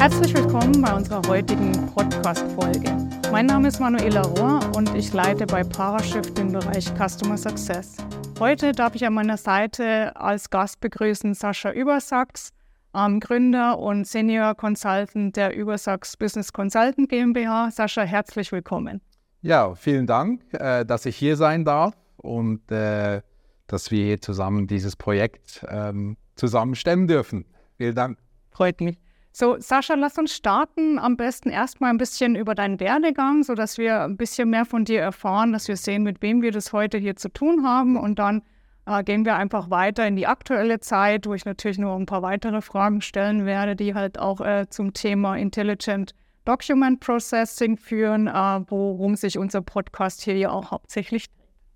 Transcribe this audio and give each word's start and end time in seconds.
Herzlich 0.00 0.32
willkommen 0.32 0.80
bei 0.80 0.94
unserer 0.94 1.20
heutigen 1.28 1.72
Podcast-Folge. 1.94 2.90
Mein 3.30 3.44
Name 3.44 3.68
ist 3.68 3.80
Manuela 3.80 4.22
Rohr 4.22 4.74
und 4.74 4.94
ich 4.94 5.12
leite 5.12 5.44
bei 5.44 5.62
Parashift 5.62 6.38
den 6.38 6.52
Bereich 6.52 6.86
Customer 6.96 7.36
Success. 7.36 7.98
Heute 8.38 8.72
darf 8.72 8.94
ich 8.94 9.04
an 9.04 9.12
meiner 9.12 9.36
Seite 9.36 10.16
als 10.16 10.48
Gast 10.48 10.80
begrüßen 10.80 11.34
Sascha 11.34 11.72
Übersachs, 11.72 12.54
ähm, 12.94 13.20
Gründer 13.20 13.78
und 13.78 14.06
Senior 14.06 14.54
Consultant 14.54 15.36
der 15.36 15.54
Übersachs 15.54 16.16
Business 16.16 16.50
Consultant 16.50 17.10
GmbH. 17.10 17.70
Sascha, 17.70 18.00
herzlich 18.00 18.52
willkommen. 18.52 19.02
Ja, 19.42 19.74
vielen 19.74 20.06
Dank, 20.06 20.40
äh, 20.54 20.86
dass 20.86 21.04
ich 21.04 21.16
hier 21.16 21.36
sein 21.36 21.66
darf 21.66 21.94
und 22.16 22.72
äh, 22.72 23.20
dass 23.66 23.90
wir 23.90 24.02
hier 24.02 24.20
zusammen 24.22 24.66
dieses 24.66 24.96
Projekt 24.96 25.62
ähm, 25.68 26.16
zusammen 26.36 26.74
stemmen 26.74 27.06
dürfen. 27.06 27.44
Vielen 27.76 27.94
Dank. 27.94 28.18
Freut 28.50 28.80
mich. 28.80 28.96
So, 29.32 29.58
Sascha, 29.60 29.94
lass 29.94 30.18
uns 30.18 30.34
starten. 30.34 30.98
Am 30.98 31.16
besten 31.16 31.50
erstmal 31.50 31.90
ein 31.90 31.98
bisschen 31.98 32.34
über 32.34 32.54
deinen 32.54 32.80
Werdegang, 32.80 33.44
sodass 33.44 33.78
wir 33.78 34.02
ein 34.02 34.16
bisschen 34.16 34.50
mehr 34.50 34.64
von 34.64 34.84
dir 34.84 35.00
erfahren, 35.00 35.52
dass 35.52 35.68
wir 35.68 35.76
sehen, 35.76 36.02
mit 36.02 36.20
wem 36.20 36.42
wir 36.42 36.50
das 36.50 36.72
heute 36.72 36.98
hier 36.98 37.14
zu 37.16 37.28
tun 37.28 37.64
haben. 37.64 37.96
Und 37.96 38.18
dann 38.18 38.42
äh, 38.86 39.04
gehen 39.04 39.24
wir 39.24 39.36
einfach 39.36 39.70
weiter 39.70 40.06
in 40.06 40.16
die 40.16 40.26
aktuelle 40.26 40.80
Zeit, 40.80 41.26
wo 41.26 41.34
ich 41.34 41.44
natürlich 41.44 41.78
nur 41.78 41.94
ein 41.94 42.06
paar 42.06 42.22
weitere 42.22 42.60
Fragen 42.60 43.00
stellen 43.00 43.46
werde, 43.46 43.76
die 43.76 43.94
halt 43.94 44.18
auch 44.18 44.40
äh, 44.40 44.66
zum 44.68 44.92
Thema 44.92 45.36
Intelligent 45.36 46.14
Document 46.44 46.98
Processing 46.98 47.76
führen, 47.76 48.26
äh, 48.26 48.60
worum 48.66 49.14
sich 49.14 49.38
unser 49.38 49.62
Podcast 49.62 50.22
hier 50.22 50.36
ja 50.36 50.50
auch 50.50 50.72
hauptsächlich. 50.72 51.26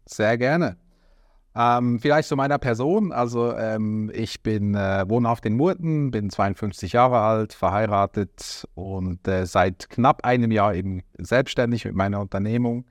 Sehr 0.06 0.36
gerne. 0.36 0.76
Ähm, 1.56 2.00
vielleicht 2.00 2.28
zu 2.28 2.36
meiner 2.36 2.58
Person. 2.58 3.12
Also 3.12 3.56
ähm, 3.56 4.10
ich 4.12 4.42
bin 4.42 4.74
äh, 4.74 5.04
wohnhaft 5.08 5.46
in 5.46 5.56
Murten, 5.56 6.10
bin 6.10 6.30
52 6.30 6.92
Jahre 6.92 7.20
alt, 7.20 7.52
verheiratet 7.52 8.66
und 8.74 9.26
äh, 9.28 9.46
seit 9.46 9.88
knapp 9.88 10.24
einem 10.24 10.50
Jahr 10.50 10.74
eben 10.74 11.02
selbstständig 11.16 11.84
mit 11.84 11.94
meiner 11.94 12.20
Unternehmung. 12.20 12.86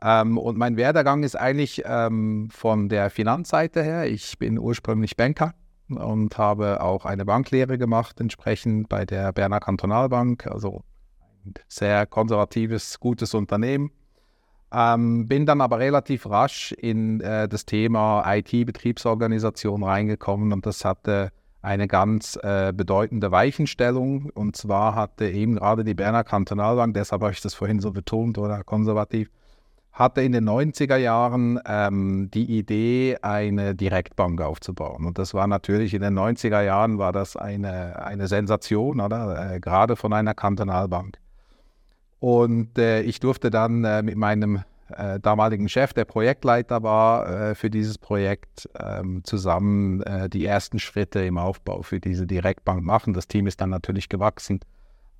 Ähm, 0.00 0.38
und 0.38 0.56
mein 0.56 0.76
Werdegang 0.78 1.22
ist 1.22 1.36
eigentlich 1.36 1.82
ähm, 1.84 2.48
von 2.50 2.88
der 2.88 3.10
Finanzseite 3.10 3.82
her. 3.82 4.10
Ich 4.10 4.38
bin 4.38 4.58
ursprünglich 4.58 5.16
Banker 5.18 5.54
und 5.88 6.38
habe 6.38 6.80
auch 6.80 7.04
eine 7.04 7.26
Banklehre 7.26 7.76
gemacht, 7.76 8.20
entsprechend 8.20 8.88
bei 8.88 9.04
der 9.04 9.32
Berner 9.32 9.60
Kantonalbank. 9.60 10.46
Also 10.46 10.82
ein 11.44 11.52
sehr 11.68 12.06
konservatives, 12.06 12.98
gutes 13.00 13.34
Unternehmen 13.34 13.90
ähm, 14.72 15.28
bin 15.28 15.46
dann 15.46 15.60
aber 15.60 15.78
relativ 15.78 16.28
rasch 16.28 16.72
in 16.72 17.20
äh, 17.20 17.48
das 17.48 17.66
Thema 17.66 18.24
IT-Betriebsorganisation 18.26 19.82
reingekommen 19.82 20.52
und 20.52 20.66
das 20.66 20.84
hatte 20.84 21.30
eine 21.62 21.86
ganz 21.86 22.38
äh, 22.42 22.72
bedeutende 22.74 23.30
Weichenstellung. 23.30 24.30
Und 24.34 24.56
zwar 24.56 24.94
hatte 24.94 25.28
eben 25.28 25.56
gerade 25.56 25.84
die 25.84 25.94
Berner 25.94 26.24
Kantonalbank, 26.24 26.94
deshalb 26.94 27.22
habe 27.22 27.32
ich 27.32 27.40
das 27.40 27.54
vorhin 27.54 27.80
so 27.80 27.92
betont 27.92 28.36
oder 28.38 28.64
konservativ, 28.64 29.30
hatte 29.92 30.22
in 30.22 30.32
den 30.32 30.48
90er 30.48 30.96
Jahren 30.96 31.60
ähm, 31.66 32.30
die 32.32 32.58
Idee, 32.58 33.18
eine 33.22 33.74
Direktbank 33.74 34.40
aufzubauen. 34.40 35.04
Und 35.06 35.18
das 35.18 35.34
war 35.34 35.46
natürlich 35.46 35.94
in 35.94 36.02
den 36.02 36.18
90er 36.18 36.62
Jahren 36.62 36.98
war 36.98 37.12
das 37.12 37.36
eine, 37.36 38.02
eine 38.04 38.26
Sensation, 38.26 39.00
oder? 39.00 39.54
Äh, 39.54 39.60
gerade 39.60 39.96
von 39.96 40.12
einer 40.12 40.34
Kantonalbank. 40.34 41.18
Und 42.22 42.78
äh, 42.78 43.02
ich 43.02 43.18
durfte 43.18 43.50
dann 43.50 43.82
äh, 43.82 44.00
mit 44.00 44.14
meinem 44.14 44.62
äh, 44.96 45.18
damaligen 45.18 45.68
Chef, 45.68 45.92
der 45.92 46.04
Projektleiter 46.04 46.84
war 46.84 47.28
äh, 47.28 47.54
für 47.56 47.68
dieses 47.68 47.98
Projekt, 47.98 48.68
ähm, 48.78 49.24
zusammen 49.24 50.02
äh, 50.02 50.28
die 50.28 50.46
ersten 50.46 50.78
Schritte 50.78 51.18
im 51.24 51.36
Aufbau 51.36 51.82
für 51.82 51.98
diese 51.98 52.24
Direktbank 52.24 52.84
machen. 52.84 53.12
Das 53.12 53.26
Team 53.26 53.48
ist 53.48 53.60
dann 53.60 53.70
natürlich 53.70 54.08
gewachsen, 54.08 54.60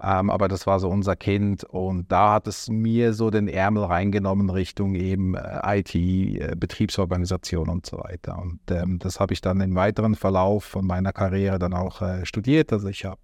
ähm, 0.00 0.30
aber 0.30 0.46
das 0.46 0.68
war 0.68 0.78
so 0.78 0.88
unser 0.90 1.16
Kind 1.16 1.64
und 1.64 2.12
da 2.12 2.34
hat 2.34 2.46
es 2.46 2.68
mir 2.68 3.14
so 3.14 3.30
den 3.30 3.48
Ärmel 3.48 3.82
reingenommen 3.82 4.48
Richtung 4.48 4.94
eben 4.94 5.34
äh, 5.34 5.80
IT, 5.80 6.60
Betriebsorganisation 6.60 7.68
und 7.68 7.84
so 7.84 7.98
weiter. 7.98 8.38
Und 8.38 8.60
ähm, 8.70 9.00
das 9.00 9.18
habe 9.18 9.34
ich 9.34 9.40
dann 9.40 9.60
im 9.60 9.74
weiteren 9.74 10.14
Verlauf 10.14 10.62
von 10.62 10.86
meiner 10.86 11.12
Karriere 11.12 11.58
dann 11.58 11.74
auch 11.74 12.00
studiert. 12.22 12.72
Also 12.72 12.86
ich 12.86 13.04
habe 13.04 13.18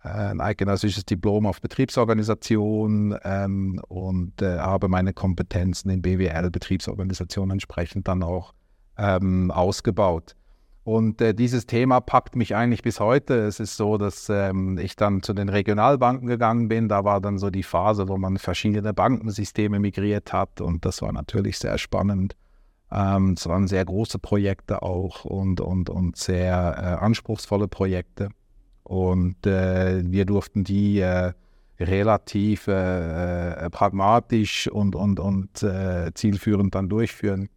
ein 0.00 0.40
eidgenössisches 0.40 1.04
Diplom 1.04 1.46
auf 1.46 1.60
Betriebsorganisation 1.60 3.16
ähm, 3.24 3.80
und 3.88 4.40
äh, 4.42 4.58
habe 4.58 4.88
meine 4.88 5.12
Kompetenzen 5.12 5.90
in 5.90 6.02
BWL, 6.02 6.50
Betriebsorganisation 6.50 7.50
entsprechend 7.50 8.08
dann 8.08 8.22
auch 8.22 8.54
ähm, 8.96 9.50
ausgebaut. 9.50 10.34
Und 10.84 11.20
äh, 11.20 11.34
dieses 11.34 11.66
Thema 11.66 12.00
packt 12.00 12.34
mich 12.34 12.56
eigentlich 12.56 12.82
bis 12.82 12.98
heute. 12.98 13.34
Es 13.40 13.60
ist 13.60 13.76
so, 13.76 13.98
dass 13.98 14.28
ähm, 14.30 14.78
ich 14.78 14.96
dann 14.96 15.22
zu 15.22 15.34
den 15.34 15.50
Regionalbanken 15.50 16.26
gegangen 16.26 16.68
bin. 16.68 16.88
Da 16.88 17.04
war 17.04 17.20
dann 17.20 17.36
so 17.36 17.50
die 17.50 17.62
Phase, 17.62 18.08
wo 18.08 18.16
man 18.16 18.38
verschiedene 18.38 18.94
Bankensysteme 18.94 19.80
migriert 19.80 20.32
hat. 20.32 20.62
Und 20.62 20.86
das 20.86 21.02
war 21.02 21.12
natürlich 21.12 21.58
sehr 21.58 21.76
spannend. 21.76 22.36
Ähm, 22.90 23.34
es 23.36 23.46
waren 23.46 23.68
sehr 23.68 23.84
große 23.84 24.18
Projekte 24.18 24.80
auch 24.82 25.26
und, 25.26 25.60
und, 25.60 25.90
und 25.90 26.16
sehr 26.16 26.54
äh, 26.78 27.04
anspruchsvolle 27.04 27.68
Projekte. 27.68 28.30
Und 28.88 29.46
äh, 29.46 30.02
wir 30.10 30.24
durften 30.24 30.64
die 30.64 31.00
äh, 31.00 31.32
relativ 31.78 32.68
äh, 32.68 33.66
äh 33.66 33.70
pragmatisch 33.70 34.66
und, 34.66 34.96
und, 34.96 35.20
und 35.20 35.62
äh, 35.62 36.10
zielführend 36.14 36.74
dann 36.74 36.88
durchführen. 36.88 37.50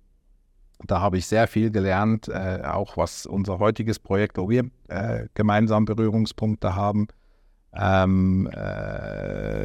Da 0.86 1.00
habe 1.00 1.18
ich 1.18 1.28
sehr 1.28 1.48
viel 1.48 1.72
gelernt, 1.72 2.28
äh, 2.28 2.64
auch 2.66 2.98
was 2.98 3.26
unser 3.26 3.60
heutiges 3.60 3.98
Projekt, 3.98 4.38
wo 4.38 4.50
wir 4.50 4.70
gemeinsam 5.36 5.86
Berührungspunkte 5.86 6.76
haben, 6.76 7.08
ähm, 7.74 8.50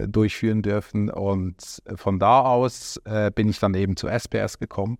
durchführen 0.09 0.62
dürfen. 0.62 1.10
Und 1.10 1.83
von 1.97 2.21
da 2.21 2.43
aus 2.43 3.00
bin 3.34 3.48
ich 3.48 3.59
dann 3.59 3.75
eben 3.75 3.97
zu 3.97 4.06
SPS 4.06 4.60
gekommen 4.60 4.98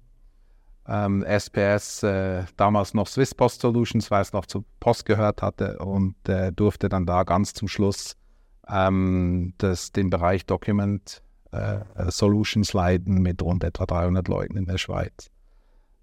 ähm, 0.89 1.25
SPS, 1.25 2.03
äh, 2.03 2.45
damals 2.57 2.95
noch 2.95 3.07
Swiss 3.07 3.35
Post 3.35 3.61
Solutions, 3.61 4.11
weil 4.11 4.23
es 4.23 4.33
noch 4.33 4.47
zur 4.47 4.65
Post 4.81 5.07
gehört 5.07 5.43
hatte 5.43 5.79
und 5.79 6.17
äh, 6.29 6.53
durfte 6.53 6.89
dann 6.89 7.07
da 7.07 7.25
ganz 7.25 7.55
zum 7.55 7.69
Schluss 7.69 8.17
ähm, 8.69 9.55
das, 9.59 9.93
den 9.93 10.11
Bereich 10.11 10.47
Document 10.47 11.23
äh, 11.53 11.81
Solutions 12.09 12.73
leiten 12.73 13.23
mit 13.23 13.43
rund 13.43 13.65
etwa 13.65 13.87
300 13.87 14.29
Leuten 14.29 14.57
in 14.57 14.67
der 14.67 14.79
Schweiz. 14.79 15.31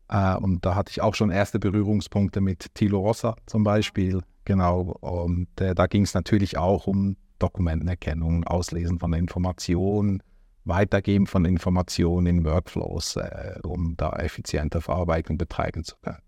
Äh, 0.10 0.36
und 0.36 0.66
da 0.66 0.76
hatte 0.76 0.92
ich 0.92 1.02
auch 1.02 1.16
schon 1.16 1.30
erste 1.30 1.60
Berührungspunkte 1.60 2.42
mit 2.42 2.74
Tilo 2.76 3.00
Rossa 3.00 3.36
zum 3.46 3.64
Beispiel. 3.64 4.22
Genau, 4.46 4.98
und 5.00 5.48
äh, 5.62 5.74
da 5.74 5.88
ging 5.88 6.04
es 6.04 6.14
natürlich 6.14 6.58
auch 6.58 6.88
um 6.88 7.16
Dokumentenerkennung, 7.40 8.44
Auslesen 8.46 9.00
von 9.00 9.14
Informationen, 9.14 10.22
Weitergeben 10.66 11.28
von 11.28 11.46
Informationen 11.46 12.28
in 12.28 12.46
Workflows, 12.46 13.18
äh, 13.18 13.60
um 13.64 13.96
da 13.98 14.12
effizienter 14.14 14.82
Verarbeitung 14.82 15.38
betreiben 15.38 15.84
zu 15.84 15.96
können. 16.02 16.22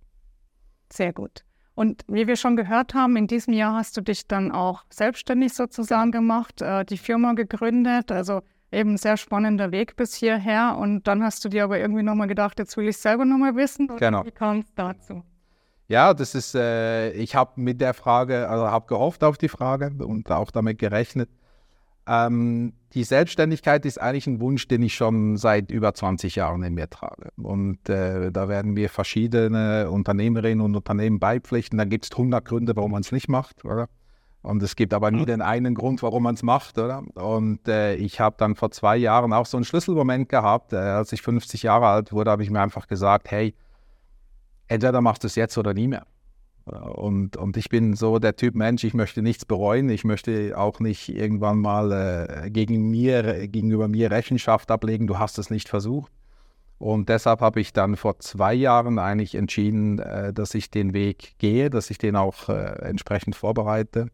Sehr 0.92 1.14
gut. 1.14 1.44
Und 1.74 2.04
wie 2.08 2.26
wir 2.28 2.38
schon 2.38 2.56
gehört 2.56 2.94
haben, 2.94 3.18
in 3.18 3.28
diesem 3.28 3.54
Jahr 3.54 3.76
hast 3.76 3.98
du 3.98 4.02
dich 4.02 4.28
dann 4.28 4.52
auch 4.52 4.84
selbstständig 4.90 5.54
sozusagen 5.54 6.12
gemacht, 6.12 6.62
äh, 6.62 6.86
die 6.86 6.98
Firma 6.98 7.34
gegründet. 7.34 8.12
Also 8.12 8.42
eben 8.72 8.94
ein 8.94 8.98
sehr 8.98 9.18
spannender 9.18 9.72
Weg 9.72 9.96
bis 9.98 10.16
hierher. 10.16 10.78
Und 10.80 11.06
dann 11.08 11.22
hast 11.24 11.44
du 11.44 11.50
dir 11.50 11.66
aber 11.66 11.78
irgendwie 11.78 12.04
nochmal 12.04 12.28
gedacht, 12.28 12.60
jetzt 12.60 12.78
will 12.78 12.88
ich 12.88 12.98
selber 12.98 13.26
nochmal 13.26 13.56
wissen. 13.56 13.88
Genau. 13.98 14.26
Wie 14.26 14.32
kam 14.32 14.60
es 14.60 14.74
dazu? 14.76 15.24
Ja, 15.88 16.14
das 16.14 16.34
ist, 16.34 16.56
äh, 16.56 17.12
ich 17.12 17.36
habe 17.36 17.60
mit 17.62 17.80
der 17.80 17.94
Frage, 17.94 18.50
also 18.50 18.68
habe 18.68 18.88
gehofft 18.88 19.24
auf 19.24 19.38
die 19.38 19.50
Frage 19.50 19.92
und 20.04 20.32
auch 20.32 20.52
damit 20.52 20.80
gerechnet. 20.80 21.30
Ähm, 22.08 22.74
die 22.94 23.04
Selbstständigkeit 23.04 23.86
ist 23.86 24.00
eigentlich 24.00 24.28
ein 24.28 24.40
Wunsch, 24.40 24.68
den 24.68 24.82
ich 24.84 24.96
schon 24.96 25.38
seit 25.38 25.72
über 25.72 25.94
20 25.94 26.36
Jahren 26.36 26.64
in 26.64 26.76
mir 26.76 26.90
trage. 26.90 27.30
Und 27.38 27.90
äh, 27.90 28.32
da 28.32 28.48
werden 28.48 28.76
wir 28.76 28.90
verschiedene 28.90 29.90
Unternehmerinnen 29.90 30.64
und 30.64 30.76
Unternehmen 30.76 31.20
beipflichten. 31.20 31.78
Da 31.78 31.86
gibt 31.86 32.06
es 32.06 32.12
100 32.12 32.46
Gründe, 32.46 32.76
warum 32.76 32.92
man 32.92 33.02
es 33.02 33.12
nicht 33.12 33.28
macht, 33.28 33.66
oder? 33.66 33.88
Und 34.44 34.62
es 34.62 34.76
gibt 34.76 34.94
aber 34.94 35.10
nie 35.10 35.26
den 35.26 35.42
einen 35.42 35.74
Grund, 35.74 36.04
warum 36.04 36.22
man 36.22 36.36
es 36.36 36.44
macht, 36.44 36.78
oder? 36.78 37.04
Und 37.16 37.68
äh, 37.68 37.96
ich 37.96 38.20
habe 38.20 38.36
dann 38.38 38.54
vor 38.54 38.70
zwei 38.70 38.96
Jahren 38.96 39.34
auch 39.34 39.48
so 39.48 39.58
einen 39.58 39.66
Schlüsselmoment 39.66 40.30
gehabt. 40.30 40.72
Äh, 40.72 40.78
als 40.78 41.12
ich 41.12 41.24
50 41.24 41.64
Jahre 41.64 41.88
alt 41.88 42.14
wurde, 42.14 42.30
habe 42.30 42.44
ich 42.44 42.52
mir 42.52 42.62
einfach 42.62 42.88
gesagt, 42.88 43.32
hey, 43.32 43.56
entweder 44.68 45.02
machst 45.02 45.24
du 45.24 45.28
es 45.28 45.36
jetzt 45.36 45.58
oder 45.58 45.74
nie 45.74 45.88
mehr. 45.88 46.06
Und, 46.66 47.38
und 47.38 47.58
ich 47.58 47.70
bin 47.70 47.94
so 47.94 48.18
der 48.18 48.36
Typ 48.36 48.56
Mensch, 48.56 48.84
ich 48.84 48.96
möchte 48.96 49.22
nichts 49.22 49.46
bereuen, 49.46 49.88
ich 49.90 50.04
möchte 50.04 50.58
auch 50.58 50.80
nicht 50.80 51.10
irgendwann 51.10 51.60
mal 51.60 51.92
äh, 51.92 52.50
gegen 52.50 52.90
mir, 52.90 53.48
gegenüber 53.48 53.88
mir 53.88 54.10
Rechenschaft 54.10 54.72
ablegen, 54.72 55.06
du 55.06 55.20
hast 55.20 55.38
es 55.38 55.52
nicht 55.52 55.70
versucht. 55.70 56.12
Und 56.80 57.08
deshalb 57.08 57.42
habe 57.42 57.62
ich 57.62 57.72
dann 57.72 57.96
vor 57.96 58.20
zwei 58.20 58.54
Jahren 58.54 58.98
eigentlich 58.98 59.36
entschieden, 59.36 60.00
äh, 60.00 60.34
dass 60.34 60.56
ich 60.56 60.72
den 60.72 60.94
Weg 60.94 61.36
gehe, 61.38 61.70
dass 61.70 61.92
ich 61.92 62.00
den 62.00 62.16
auch 62.16 62.50
äh, 62.50 62.80
entsprechend 62.82 63.36
vorbereite. 63.36 64.08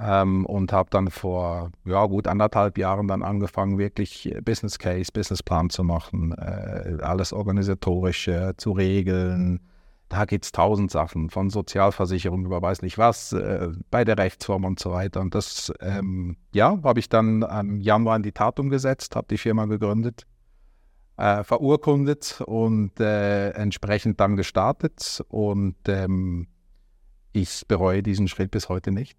Ähm, 0.00 0.46
und 0.46 0.72
habe 0.72 0.90
dann 0.90 1.10
vor 1.10 1.70
ja, 1.84 2.06
gut 2.06 2.26
anderthalb 2.26 2.76
Jahren 2.78 3.08
dann 3.08 3.22
angefangen, 3.22 3.78
wirklich 3.78 4.32
Business 4.44 4.78
Case, 4.78 5.10
Businessplan 5.12 5.70
zu 5.70 5.82
machen, 5.82 6.32
äh, 6.32 6.98
alles 7.02 7.32
organisatorisch 7.32 8.30
zu 8.56 8.72
regeln, 8.72 9.60
da 10.08 10.24
gibt 10.24 10.44
es 10.44 10.52
tausend 10.52 10.90
Sachen, 10.90 11.30
von 11.30 11.50
Sozialversicherung 11.50 12.44
über 12.46 12.62
weiß 12.62 12.82
nicht 12.82 12.98
was, 12.98 13.32
äh, 13.32 13.68
bei 13.90 14.04
der 14.04 14.16
Rechtsform 14.16 14.64
und 14.64 14.80
so 14.80 14.92
weiter. 14.92 15.20
Und 15.20 15.34
das, 15.34 15.72
ähm, 15.80 16.36
ja, 16.52 16.78
habe 16.82 16.98
ich 16.98 17.08
dann 17.08 17.42
im 17.42 17.80
Januar 17.80 18.16
in 18.16 18.22
die 18.22 18.32
Tat 18.32 18.58
umgesetzt, 18.58 19.16
habe 19.16 19.26
die 19.28 19.38
Firma 19.38 19.66
gegründet, 19.66 20.26
äh, 21.18 21.44
verurkundet 21.44 22.42
und 22.46 22.98
äh, 23.00 23.50
entsprechend 23.50 24.20
dann 24.20 24.36
gestartet. 24.36 25.22
Und 25.28 25.76
ähm, 25.88 26.48
ich 27.32 27.64
bereue 27.68 28.02
diesen 28.02 28.28
Schritt 28.28 28.50
bis 28.50 28.68
heute 28.68 28.90
nicht. 28.90 29.18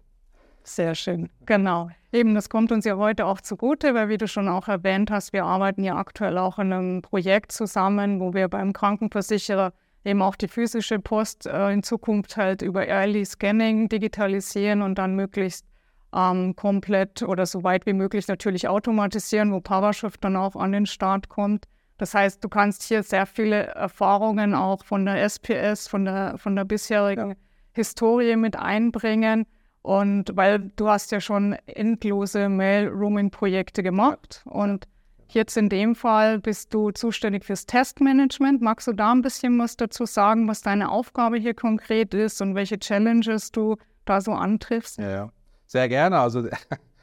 Sehr 0.62 0.94
schön, 0.94 1.30
genau. 1.46 1.90
Eben, 2.12 2.34
das 2.34 2.50
kommt 2.50 2.70
uns 2.70 2.84
ja 2.84 2.96
heute 2.96 3.26
auch 3.26 3.40
zugute, 3.40 3.94
weil 3.94 4.08
wie 4.08 4.18
du 4.18 4.28
schon 4.28 4.48
auch 4.48 4.68
erwähnt 4.68 5.10
hast, 5.10 5.32
wir 5.32 5.44
arbeiten 5.44 5.84
ja 5.84 5.96
aktuell 5.96 6.36
auch 6.36 6.58
in 6.58 6.72
einem 6.72 7.02
Projekt 7.02 7.52
zusammen, 7.52 8.20
wo 8.20 8.34
wir 8.34 8.48
beim 8.48 8.72
Krankenversicherer 8.72 9.72
eben 10.04 10.22
auch 10.22 10.36
die 10.36 10.48
physische 10.48 10.98
Post 10.98 11.46
äh, 11.46 11.70
in 11.70 11.82
Zukunft 11.82 12.36
halt 12.36 12.62
über 12.62 12.86
Early 12.86 13.24
Scanning 13.24 13.88
digitalisieren 13.88 14.82
und 14.82 14.96
dann 14.96 15.14
möglichst 15.14 15.66
ähm, 16.14 16.56
komplett 16.56 17.22
oder 17.22 17.46
so 17.46 17.62
weit 17.62 17.86
wie 17.86 17.92
möglich 17.92 18.26
natürlich 18.28 18.68
automatisieren, 18.68 19.52
wo 19.52 19.60
PowerShift 19.60 20.24
dann 20.24 20.36
auch 20.36 20.56
an 20.56 20.72
den 20.72 20.86
Start 20.86 21.28
kommt. 21.28 21.66
Das 21.98 22.14
heißt, 22.14 22.42
du 22.42 22.48
kannst 22.48 22.82
hier 22.84 23.02
sehr 23.02 23.26
viele 23.26 23.66
Erfahrungen 23.66 24.54
auch 24.54 24.84
von 24.84 25.04
der 25.04 25.22
SPS, 25.22 25.86
von 25.86 26.06
der, 26.06 26.38
von 26.38 26.56
der 26.56 26.64
bisherigen 26.64 27.30
ja. 27.30 27.36
Historie 27.72 28.36
mit 28.36 28.56
einbringen. 28.56 29.46
Und 29.82 30.34
weil 30.34 30.70
du 30.76 30.88
hast 30.88 31.12
ja 31.12 31.20
schon 31.20 31.54
endlose 31.66 32.48
Mail-Rooming-Projekte 32.48 33.82
gemacht 33.82 34.42
und 34.46 34.86
Jetzt 35.32 35.56
in 35.56 35.68
dem 35.68 35.94
Fall 35.94 36.40
bist 36.40 36.74
du 36.74 36.90
zuständig 36.90 37.44
fürs 37.44 37.64
Testmanagement. 37.64 38.60
Magst 38.60 38.88
du 38.88 38.92
da 38.92 39.12
ein 39.12 39.22
bisschen 39.22 39.56
was 39.60 39.76
dazu 39.76 40.04
sagen, 40.04 40.48
was 40.48 40.60
deine 40.60 40.90
Aufgabe 40.90 41.36
hier 41.36 41.54
konkret 41.54 42.14
ist 42.14 42.42
und 42.42 42.56
welche 42.56 42.80
Challenges 42.80 43.52
du 43.52 43.76
da 44.04 44.20
so 44.20 44.32
antriffst? 44.32 44.98
Ja, 44.98 45.10
ja. 45.10 45.32
sehr 45.66 45.88
gerne. 45.88 46.18
Also 46.18 46.48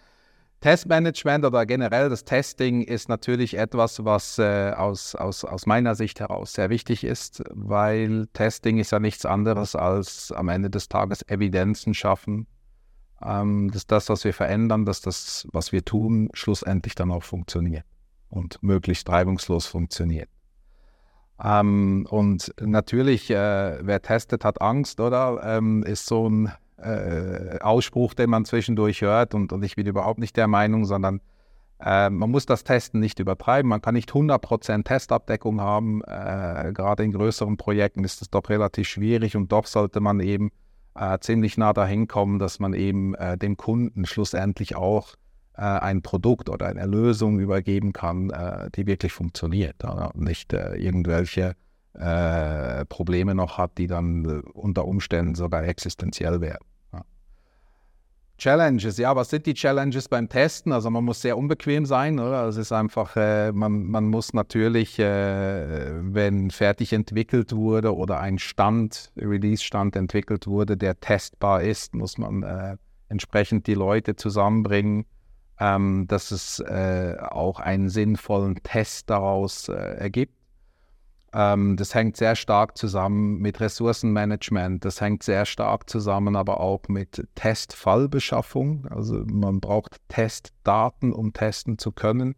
Testmanagement 0.60 1.46
oder 1.46 1.66
generell 1.66 2.10
das 2.10 2.26
Testing 2.26 2.82
ist 2.82 3.08
natürlich 3.08 3.58
etwas, 3.58 4.04
was 4.04 4.38
äh, 4.40 4.74
aus, 4.76 5.16
aus, 5.16 5.46
aus 5.46 5.66
meiner 5.66 5.96
Sicht 5.96 6.20
heraus 6.20 6.52
sehr 6.52 6.70
wichtig 6.70 7.06
ist, 7.06 7.42
weil 7.52 8.28
Testing 8.34 8.78
ist 8.78 8.92
ja 8.92 9.00
nichts 9.00 9.26
anderes 9.26 9.74
als 9.74 10.34
am 10.34 10.50
Ende 10.50 10.70
des 10.70 10.90
Tages 10.90 11.22
Evidenzen 11.30 11.94
schaffen, 11.94 12.46
ähm, 13.24 13.72
dass 13.72 13.88
das, 13.88 14.10
was 14.10 14.26
wir 14.26 14.34
verändern, 14.34 14.84
dass 14.84 15.00
das, 15.00 15.48
was 15.54 15.72
wir 15.72 15.86
tun, 15.86 16.30
schlussendlich 16.34 16.94
dann 16.94 17.12
auch 17.12 17.24
funktioniert 17.24 17.86
und 18.30 18.62
möglichst 18.62 19.10
reibungslos 19.10 19.66
funktioniert. 19.66 20.30
Ähm, 21.44 22.08
und 22.10 22.54
natürlich, 22.60 23.30
äh, 23.30 23.80
wer 23.82 24.02
testet, 24.02 24.44
hat 24.44 24.62
Angst, 24.62 25.00
oder? 25.00 25.42
Ähm, 25.44 25.84
ist 25.84 26.06
so 26.08 26.30
ein 26.30 26.52
äh, 26.78 27.60
Ausspruch, 27.60 28.14
den 28.14 28.30
man 28.30 28.46
zwischendurch 28.46 29.02
hört. 29.02 29.34
Und, 29.36 29.54
und, 29.54 29.64
ich 29.64 29.76
bin 29.76 29.86
überhaupt 29.86 30.20
nicht 30.20 30.36
der 30.36 30.48
Meinung, 30.48 30.86
sondern 30.86 31.22
äh, 31.80 32.10
man 32.10 32.32
muss 32.32 32.46
das 32.46 32.64
Testen 32.64 33.00
nicht 33.00 33.20
übertreiben. 33.20 33.70
Man 33.70 33.82
kann 33.82 33.94
nicht 33.94 34.12
100% 34.12 34.84
Testabdeckung 34.84 35.62
haben. 35.62 36.02
Äh, 36.04 36.72
gerade 36.74 37.04
in 37.04 37.12
größeren 37.12 37.58
Projekten 37.58 38.04
ist 38.04 38.22
das 38.22 38.30
doch 38.30 38.50
relativ 38.50 38.88
schwierig. 38.88 39.36
Und 39.36 39.52
doch 39.52 39.68
sollte 39.68 40.00
man 40.00 40.20
eben 40.20 40.52
äh, 40.96 41.20
ziemlich 41.20 41.58
nah 41.58 41.74
dahin 41.74 42.08
kommen, 42.08 42.40
dass 42.40 42.60
man 42.60 42.74
eben 42.74 43.14
äh, 43.16 43.38
dem 43.38 43.58
Kunden 43.58 44.06
schlussendlich 44.06 44.76
auch 44.76 45.16
äh, 45.58 45.62
ein 45.62 46.02
Produkt 46.04 46.50
oder 46.50 46.68
eine 46.68 46.86
Lösung 46.86 47.40
übergeben 47.40 47.92
kann, 47.92 48.30
äh, 48.30 48.70
die 48.76 48.86
wirklich 48.86 49.12
funktioniert 49.12 49.84
und 49.84 50.22
nicht 50.22 50.54
äh, 50.54 50.76
irgendwelche 50.76 51.56
äh, 51.94 52.86
Probleme 52.86 53.34
noch 53.34 53.58
hat, 53.58 53.78
die 53.80 53.88
dann 53.88 54.26
äh, 54.26 54.50
unter 54.54 54.86
Umständen 54.86 55.34
sogar 55.34 55.64
existenziell 55.64 56.42
werden. 56.42 56.66
Challenges, 58.38 59.00
ja, 59.00 59.16
was 59.16 59.32
sind 59.32 59.48
die 59.48 59.56
Challenges 59.56 60.08
beim 60.08 60.30
Testen? 60.30 60.72
Also 60.72 60.92
man 60.92 61.04
muss 61.04 61.24
sehr 61.24 61.36
unbequem 61.36 61.88
sein, 61.88 62.20
oder? 62.20 62.46
Es 62.46 62.58
ist 62.58 62.72
einfach, 62.72 63.16
äh, 63.16 63.52
man, 63.52 63.86
man 63.86 64.06
muss 64.06 64.32
natürlich, 64.36 65.00
wenn 65.00 66.52
fertig 66.52 66.94
entwickelt 66.94 67.56
wurde 67.56 67.96
oder 67.96 68.20
ein 68.20 68.38
Stand, 68.38 69.12
Release-Stand 69.18 69.96
entwickelt 69.96 70.46
wurde, 70.46 70.78
der 70.78 71.00
testbar 71.00 71.64
ist, 71.64 71.96
muss 71.96 72.20
man 72.20 72.78
entsprechend 73.10 73.66
die 73.66 73.74
Leute 73.74 74.16
zusammenbringen, 74.16 75.06
ähm, 75.60 76.08
dass 76.08 76.32
es 76.32 76.60
äh, 76.60 77.16
auch 77.20 77.60
einen 77.60 77.90
sinnvollen 77.90 78.56
Test 78.64 79.10
daraus 79.10 79.70
äh, 79.70 79.74
ergibt. 79.74 80.34
Ähm, 81.34 81.78
das 81.78 81.94
hängt 81.94 82.18
sehr 82.18 82.36
stark 82.36 82.78
zusammen 82.78 83.40
mit 83.40 83.60
Ressourcenmanagement, 83.60 84.86
das 84.86 85.02
hängt 85.02 85.24
sehr 85.24 85.46
stark 85.46 85.90
zusammen 85.90 86.36
aber 86.36 86.60
auch 86.60 86.82
mit 86.88 87.28
Testfallbeschaffung. 87.36 88.88
Also 88.90 89.24
man 89.26 89.60
braucht 89.60 89.98
Testdaten, 90.08 91.12
um 91.12 91.34
testen 91.34 91.78
zu 91.78 91.92
können. 91.92 92.36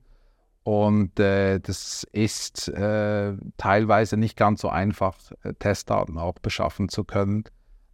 Und 0.64 1.20
äh, 1.20 1.60
das 1.60 2.06
ist 2.12 2.68
äh, 2.68 3.34
teilweise 3.58 4.18
nicht 4.18 4.38
ganz 4.38 4.62
so 4.62 4.70
einfach, 4.70 5.16
äh, 5.44 5.54
Testdaten 5.54 6.18
auch 6.18 6.36
beschaffen 6.40 6.90
zu 6.90 7.04
können 7.04 7.44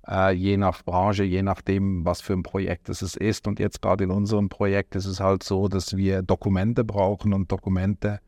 äh, 0.07 0.31
je 0.34 0.57
nach 0.57 0.84
Branche, 0.84 1.24
je 1.24 1.42
nachdem, 1.42 2.06
was 2.06 2.22
für 2.22 2.34
ein 2.34 2.44
Projekt 2.44 2.90
es 2.90 3.02
ist. 3.02 3.48
Und 3.48 3.60
jetzt 3.60 3.81
gerade 3.81 4.04
in 4.04 4.12
unserem 4.12 4.50
Projekt 4.50 4.96
ist 4.96 5.06
es 5.06 5.19
halt 5.19 5.44
so, 5.44 5.68
dass 5.68 5.96
wir 5.98 6.22
Dokumente 6.22 6.84
brauchen 6.84 7.34
und 7.34 7.52
Dokumente 7.52 8.19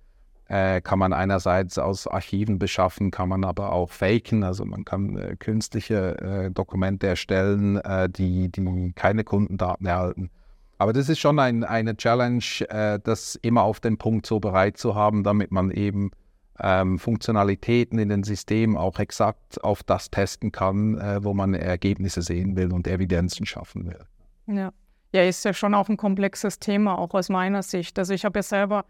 äh, 0.48 0.82
kann 0.82 1.00
man 1.00 1.14
einerseits 1.14 1.78
aus 1.78 2.08
Archiven 2.08 2.58
beschaffen, 2.58 3.12
kann 3.12 3.30
man 3.30 3.44
aber 3.44 3.72
auch 3.72 3.90
faken. 3.90 4.44
Also 4.44 4.66
man 4.66 4.86
kann 4.86 5.18
äh, 5.18 5.36
künstliche 5.38 6.18
äh, 6.20 6.52
Dokumente 6.52 7.08
erstellen, 7.08 7.78
äh, 7.78 8.10
die, 8.10 8.50
die 8.50 8.94
keine 8.96 9.24
Kundendaten 9.24 9.86
erhalten. 9.86 10.30
Aber 10.78 10.94
das 10.94 11.10
ist 11.10 11.20
schon 11.20 11.40
ein, 11.40 11.64
eine 11.64 11.98
Challenge, 11.98 12.44
äh, 12.70 13.00
das 13.04 13.36
immer 13.36 13.64
auf 13.64 13.80
den 13.80 13.98
Punkt 13.98 14.26
so 14.26 14.40
bereit 14.40 14.78
zu 14.78 14.96
haben, 14.96 15.24
damit 15.24 15.52
man 15.52 15.72
eben 15.72 16.12
ähm, 16.62 17.00
Funktionalitäten 17.00 18.00
in 18.00 18.10
den 18.10 18.24
Systemen 18.24 18.78
auch 18.78 19.00
exakt 19.00 19.64
auf 19.64 19.84
das 19.84 20.10
testen 20.10 20.52
kann, 20.52 20.98
äh, 20.98 21.24
wo 21.24 21.34
man 21.34 21.54
Ergebnisse 21.54 22.22
sehen 22.22 22.56
will 22.56 22.72
und 22.74 22.88
Evidenzen 22.88 23.46
schaffen 23.46 23.86
will. 23.86 24.06
Ja. 24.48 24.72
ja, 25.12 25.24
ist 25.24 25.46
ja 25.46 25.54
schon 25.54 25.74
auch 25.74 25.90
ein 25.90 25.98
komplexes 25.98 26.60
Thema, 26.60 26.98
auch 26.98 27.14
aus 27.14 27.30
meiner 27.30 27.64
Sicht. 27.64 28.00
Also 28.00 28.14
ich 28.14 28.26
habe 28.26 28.40
ja 28.40 28.44
selber, 28.44 28.86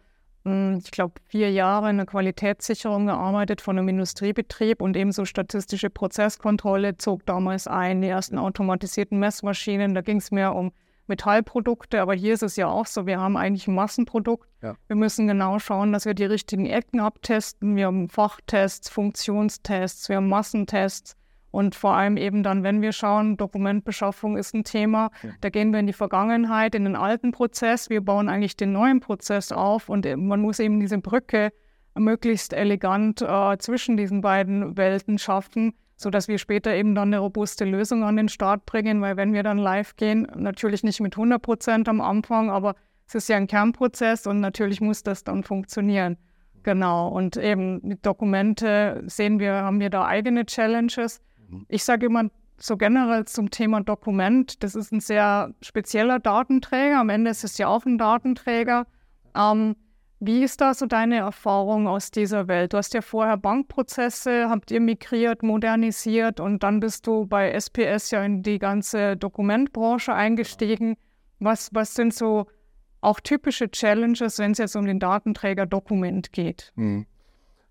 hm, 0.45 0.79
ich 0.83 0.91
glaube, 0.91 1.15
vier 1.25 1.51
Jahre 1.51 1.89
in 1.89 1.97
der 1.97 2.05
Qualitätssicherung 2.05 3.07
gearbeitet 3.07 3.61
von 3.61 3.77
einem 3.77 3.89
Industriebetrieb 3.89 4.81
und 4.81 4.95
ebenso 4.95 5.25
statistische 5.25 5.89
Prozesskontrolle 5.89 6.97
zog 6.97 7.25
damals 7.25 7.67
ein, 7.67 8.01
die 8.01 8.07
ersten 8.07 8.38
automatisierten 8.38 9.19
Messmaschinen. 9.19 9.93
Da 9.93 10.01
ging 10.01 10.17
es 10.17 10.31
mehr 10.31 10.55
um 10.55 10.71
Metallprodukte, 11.07 12.01
aber 12.01 12.13
hier 12.13 12.33
ist 12.33 12.43
es 12.43 12.55
ja 12.55 12.67
auch 12.67 12.85
so, 12.85 13.05
wir 13.05 13.19
haben 13.19 13.37
eigentlich 13.37 13.67
ein 13.67 13.75
Massenprodukt. 13.75 14.47
Ja. 14.61 14.75
Wir 14.87 14.95
müssen 14.95 15.27
genau 15.27 15.59
schauen, 15.59 15.93
dass 15.93 16.05
wir 16.05 16.13
die 16.13 16.25
richtigen 16.25 16.65
Ecken 16.65 16.99
abtesten. 16.99 17.75
Wir 17.75 17.87
haben 17.87 18.09
Fachtests, 18.09 18.89
Funktionstests, 18.89 20.09
wir 20.09 20.17
haben 20.17 20.29
Massentests. 20.29 21.15
Und 21.49 21.75
vor 21.75 21.93
allem 21.93 22.17
eben 22.17 22.43
dann, 22.43 22.63
wenn 22.63 22.81
wir 22.81 22.91
schauen, 22.91 23.37
Dokumentbeschaffung 23.37 24.37
ist 24.37 24.53
ein 24.53 24.63
Thema, 24.63 25.09
ja. 25.23 25.29
da 25.41 25.49
gehen 25.49 25.71
wir 25.71 25.79
in 25.79 25.87
die 25.87 25.93
Vergangenheit, 25.93 26.75
in 26.75 26.83
den 26.83 26.95
alten 26.95 27.31
Prozess. 27.31 27.89
Wir 27.89 28.01
bauen 28.01 28.29
eigentlich 28.29 28.57
den 28.57 28.73
neuen 28.73 28.99
Prozess 28.99 29.51
auf 29.51 29.89
und 29.89 30.05
man 30.17 30.41
muss 30.41 30.59
eben 30.59 30.79
diese 30.79 30.97
Brücke 30.97 31.51
möglichst 31.95 32.53
elegant 32.53 33.21
äh, 33.21 33.57
zwischen 33.57 33.97
diesen 33.97 34.21
beiden 34.21 34.77
Welten 34.77 35.17
schaffen 35.17 35.73
sodass 35.98 36.27
wir 36.27 36.38
später 36.38 36.74
eben 36.74 36.96
dann 36.96 37.10
eine 37.10 37.20
robuste 37.20 37.66
Lösung 37.66 38.04
an 38.04 38.16
den 38.16 38.30
Start 38.30 38.66
bringen, 38.66 39.01
weil 39.01 39.18
wenn 39.18 39.34
wir 39.34 39.44
dann 39.44 39.58
live 39.58 39.96
gehen, 39.96 40.27
natürlich 40.36 40.84
nicht 40.84 41.01
mit 41.01 41.16
100 41.16 41.42
Prozent 41.42 41.89
am 41.89 42.00
Anfang, 42.00 42.50
aber 42.50 42.75
es 43.08 43.16
ist 43.16 43.30
ja 43.30 43.38
ein 43.38 43.48
Kernprozess 43.48 44.27
und 44.27 44.39
natürlich 44.39 44.80
muss 44.80 45.01
das 45.01 45.24
dann 45.24 45.44
funktionieren. 45.44 46.18
Genau. 46.63 47.08
Und 47.08 47.38
eben 47.38 47.80
mit 47.82 48.06
Dokumente 48.06 49.01
sehen 49.08 49.39
wir, 49.39 49.54
haben 49.54 49.80
wir 49.80 49.89
da 49.89 50.06
eigene 50.06 50.46
Challenges. 50.46 51.22
Mhm. 51.50 51.66
Ich 51.70 51.84
sage 51.84 52.06
immer 52.06 52.25
so 52.58 52.75
generell 52.75 53.25
zum 53.25 53.50
Thema 53.51 53.82
Dokument, 53.82 54.62
das 54.63 54.75
ist 54.75 54.92
ein 54.92 55.00
sehr 55.00 55.54
spezieller 55.62 56.20
Datenträger. 56.20 57.00
Am 57.00 57.10
Ende 57.10 57.32
ist 57.32 57.44
es 57.44 57.58
ja 57.58 57.68
auch 57.68 57.86
ein 57.86 57.98
Datenträger. 57.98 58.86
Ähm, 59.36 59.75
wie 60.19 60.43
ist 60.43 60.62
da 60.62 60.74
so 60.74 60.86
deine 60.88 61.17
Erfahrung 61.17 61.88
aus 61.88 62.09
dieser 62.09 62.47
Welt? 62.47 62.74
Du 62.74 62.77
hast 62.77 62.93
ja 62.93 63.01
vorher 63.01 63.38
Bankprozesse, 63.38 64.50
habt 64.50 64.71
ihr 64.71 64.79
migriert, 64.79 65.43
modernisiert 65.43 66.39
und 66.39 66.63
dann 66.63 66.79
bist 66.79 67.05
du 67.05 67.25
bei 67.25 67.51
SPS 67.51 68.12
ja 68.12 68.24
in 68.24 68.41
die 68.41 68.57
ganze 68.57 69.15
Dokumentbranche 69.15 70.13
eingestiegen. 70.13 70.97
Was, 71.39 71.69
was 71.74 71.93
sind 71.93 72.13
so 72.13 72.47
auch 73.01 73.19
typische 73.19 73.69
Challenges, 73.69 74.39
wenn 74.39 74.51
es 74.51 74.57
jetzt 74.57 74.75
um 74.75 74.86
den 74.86 75.00
Datenträger 75.00 75.67
Dokument 75.67 76.33
geht? 76.33 76.74
Hm. 76.75 77.05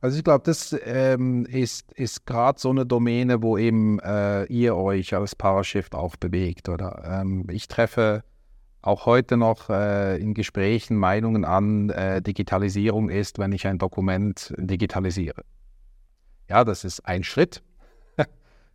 Also 0.01 0.19
ich 0.19 0.25
glaube, 0.25 0.45
das 0.45 0.77
ähm, 0.85 1.47
ist, 1.47 1.93
ist 1.95 2.27
gerade 2.27 2.61
so 2.61 2.71
eine 2.71 2.87
Domäne, 2.87 3.43
wo 3.43 3.59
eben 3.59 3.99
äh, 4.01 4.45
ihr 4.45 4.77
euch 4.77 5.15
als 5.15 5.35
Parashift 5.35 5.97
auch 5.97 6.15
bewegt. 6.15 6.69
Oder 6.69 7.03
ähm, 7.23 7.47
ich 7.51 7.67
treffe 7.67 8.23
auch 8.87 9.07
heute 9.07 9.37
noch 9.37 9.69
äh, 9.69 10.17
in 10.19 10.33
Gesprächen 10.35 10.97
Meinungen 10.97 11.45
an, 11.45 11.91
äh, 11.91 12.23
Digitalisierung 12.23 13.11
ist, 13.11 13.39
wenn 13.39 13.53
ich 13.53 13.67
ein 13.67 13.79
Dokument 13.79 14.55
digitalisiere. 14.57 15.43
Ja, 16.49 16.65
das 16.65 16.85
ist 16.85 17.01
ein 17.01 17.25
Schritt. 17.25 17.63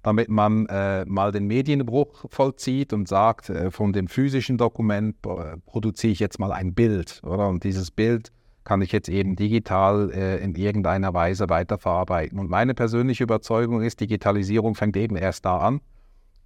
damit 0.03 0.29
man 0.29 0.65
äh, 0.65 1.05
mal 1.05 1.31
den 1.31 1.47
Medienbruch 1.47 2.25
vollzieht 2.29 2.91
und 2.91 3.07
sagt, 3.07 3.49
äh, 3.49 3.71
von 3.71 3.93
dem 3.93 4.07
physischen 4.07 4.57
Dokument 4.57 5.15
äh, 5.25 5.57
produziere 5.65 6.11
ich 6.11 6.19
jetzt 6.19 6.39
mal 6.39 6.51
ein 6.51 6.73
Bild, 6.73 7.21
oder? 7.23 7.47
Und 7.47 7.63
dieses 7.63 7.91
Bild 7.91 8.31
kann 8.63 8.81
ich 8.81 8.91
jetzt 8.91 9.09
eben 9.09 9.35
digital 9.35 10.11
äh, 10.11 10.43
in 10.43 10.55
irgendeiner 10.55 11.13
Weise 11.13 11.49
weiterverarbeiten. 11.49 12.39
Und 12.39 12.49
meine 12.49 12.73
persönliche 12.73 13.23
Überzeugung 13.23 13.81
ist, 13.81 13.99
Digitalisierung 13.99 14.75
fängt 14.75 14.97
eben 14.97 15.15
erst 15.15 15.45
da 15.45 15.57
an. 15.57 15.81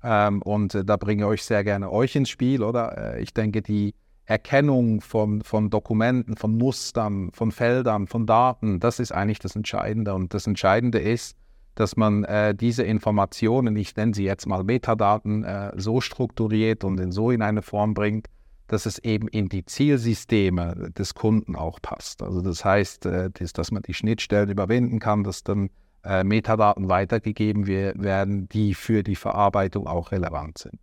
Ähm, 0.06 0.42
und 0.44 0.76
äh, 0.76 0.86
da 0.86 0.98
bringe 0.98 1.24
ich 1.24 1.28
euch 1.28 1.44
sehr 1.44 1.64
gerne 1.64 1.92
euch 1.92 2.16
ins 2.16 2.30
Spiel, 2.30 2.64
oder? 2.64 3.16
Äh, 3.16 3.24
ich 3.24 3.34
denke, 3.34 3.64
die 3.64 3.96
Erkennung 4.26 5.02
von, 5.02 5.42
von 5.42 5.70
Dokumenten, 5.70 6.38
von 6.38 6.58
Mustern, 6.58 7.32
von 7.34 7.52
Feldern, 7.52 8.08
von 8.08 8.26
Daten, 8.26 8.80
das 8.80 9.00
ist 9.00 9.12
eigentlich 9.12 9.40
das 9.40 9.56
Entscheidende. 9.56 10.14
Und 10.14 10.34
das 10.34 10.48
Entscheidende 10.48 11.00
ist, 11.00 11.36
dass 11.76 11.98
man 11.98 12.24
äh, 12.24 12.54
diese 12.56 12.84
Informationen, 12.84 13.76
ich 13.76 13.96
nenne 13.96 14.14
sie 14.14 14.24
jetzt 14.24 14.48
mal 14.48 14.64
Metadaten, 14.64 15.44
äh, 15.44 15.72
so 15.76 16.02
strukturiert 16.02 16.84
und 16.84 17.00
in 17.00 17.12
so 17.12 17.32
in 17.32 17.42
eine 17.42 17.62
Form 17.62 17.94
bringt, 17.94 18.28
dass 18.68 18.86
es 18.86 18.98
eben 19.00 19.28
in 19.28 19.50
die 19.50 19.66
Zielsysteme 19.66 20.92
des 20.98 21.14
Kunden 21.14 21.56
auch 21.56 21.80
passt. 21.82 22.24
Also 22.24 22.42
das 22.42 22.64
heißt, 22.64 23.06
äh, 23.06 23.30
das, 23.32 23.54
dass 23.54 23.72
man 23.72 23.84
die 23.84 23.94
Schnittstellen 23.94 24.50
überwinden 24.50 25.00
kann, 25.00 25.24
dass 25.24 25.44
dann 25.44 25.70
äh, 26.06 26.24
Metadaten 26.24 26.88
weitergegeben 26.90 27.68
werden, 27.68 28.48
die 28.50 28.74
für 28.74 29.04
die 29.04 29.16
Verarbeitung 29.16 29.88
auch 29.88 30.12
relevant 30.12 30.60
sind. 30.60 30.80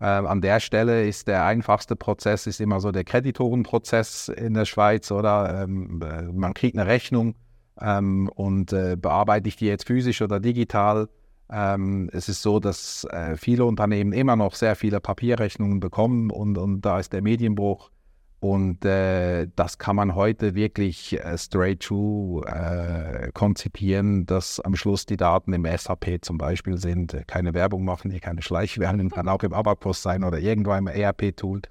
Ähm, 0.00 0.26
an 0.26 0.40
der 0.40 0.60
Stelle 0.60 1.06
ist 1.06 1.26
der 1.26 1.44
einfachste 1.44 1.96
Prozess 1.96 2.46
ist 2.46 2.60
immer 2.60 2.80
so 2.80 2.92
der 2.92 3.04
Kreditorenprozess 3.04 4.28
in 4.28 4.54
der 4.54 4.64
Schweiz, 4.64 5.10
oder? 5.10 5.62
Ähm, 5.62 6.00
äh, 6.02 6.22
man 6.22 6.54
kriegt 6.54 6.78
eine 6.78 6.88
Rechnung 6.88 7.34
ähm, 7.80 8.28
und 8.34 8.72
äh, 8.72 8.96
bearbeite 8.96 9.48
ich 9.48 9.56
die 9.56 9.66
jetzt 9.66 9.86
physisch 9.86 10.22
oder 10.22 10.38
digital. 10.38 11.08
Ähm, 11.50 12.10
es 12.12 12.28
ist 12.28 12.42
so, 12.42 12.60
dass 12.60 13.04
äh, 13.10 13.36
viele 13.36 13.64
Unternehmen 13.64 14.12
immer 14.12 14.36
noch 14.36 14.54
sehr 14.54 14.76
viele 14.76 15.00
Papierrechnungen 15.00 15.80
bekommen 15.80 16.30
und, 16.30 16.58
und 16.58 16.82
da 16.82 17.00
ist 17.00 17.12
der 17.12 17.22
Medienbruch. 17.22 17.90
Und 18.40 18.84
äh, 18.84 19.48
das 19.56 19.78
kann 19.78 19.96
man 19.96 20.14
heute 20.14 20.54
wirklich 20.54 21.18
äh, 21.18 21.36
straight 21.36 21.80
through 21.80 22.44
äh, 22.46 23.30
konzipieren, 23.34 24.26
dass 24.26 24.60
am 24.60 24.76
Schluss 24.76 25.06
die 25.06 25.16
Daten 25.16 25.52
im 25.52 25.64
SAP 25.64 26.18
zum 26.22 26.38
Beispiel 26.38 26.78
sind. 26.78 27.16
Keine 27.26 27.52
Werbung 27.52 27.84
machen, 27.84 28.12
hier 28.12 28.20
keine 28.20 28.42
Schleichwerbung, 28.42 29.10
kann 29.10 29.28
auch 29.28 29.42
im 29.42 29.52
Abacus 29.52 30.02
sein 30.02 30.22
oder 30.22 30.38
irgendwo 30.38 30.72
im 30.74 30.86
ERP-Tool. 30.86 31.62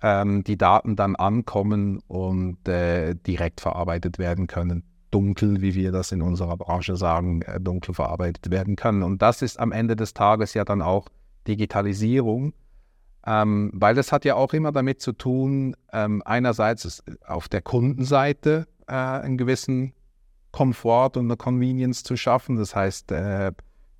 Ähm, 0.00 0.44
die 0.44 0.56
Daten 0.56 0.96
dann 0.96 1.16
ankommen 1.16 2.00
und 2.06 2.66
äh, 2.68 3.14
direkt 3.14 3.60
verarbeitet 3.60 4.18
werden 4.18 4.46
können 4.46 4.84
dunkel, 5.10 5.60
wie 5.62 5.74
wir 5.74 5.92
das 5.92 6.12
in 6.12 6.22
unserer 6.22 6.56
Branche 6.56 6.96
sagen, 6.96 7.42
äh, 7.42 7.60
dunkel 7.60 7.94
verarbeitet 7.94 8.50
werden 8.50 8.76
kann. 8.76 9.02
Und 9.02 9.22
das 9.22 9.42
ist 9.42 9.58
am 9.58 9.72
Ende 9.72 9.96
des 9.96 10.14
Tages 10.14 10.54
ja 10.54 10.64
dann 10.64 10.82
auch 10.82 11.08
Digitalisierung, 11.46 12.52
ähm, 13.26 13.70
weil 13.74 13.94
das 13.94 14.12
hat 14.12 14.24
ja 14.24 14.34
auch 14.34 14.52
immer 14.52 14.72
damit 14.72 15.00
zu 15.00 15.12
tun, 15.12 15.76
ähm, 15.92 16.22
einerseits 16.24 17.02
auf 17.26 17.48
der 17.48 17.62
Kundenseite 17.62 18.66
äh, 18.86 18.92
einen 18.92 19.38
gewissen 19.38 19.92
Komfort 20.52 21.16
und 21.16 21.26
eine 21.26 21.36
Convenience 21.36 22.02
zu 22.02 22.16
schaffen. 22.16 22.56
Das 22.56 22.74
heißt, 22.74 23.12
äh, 23.12 23.52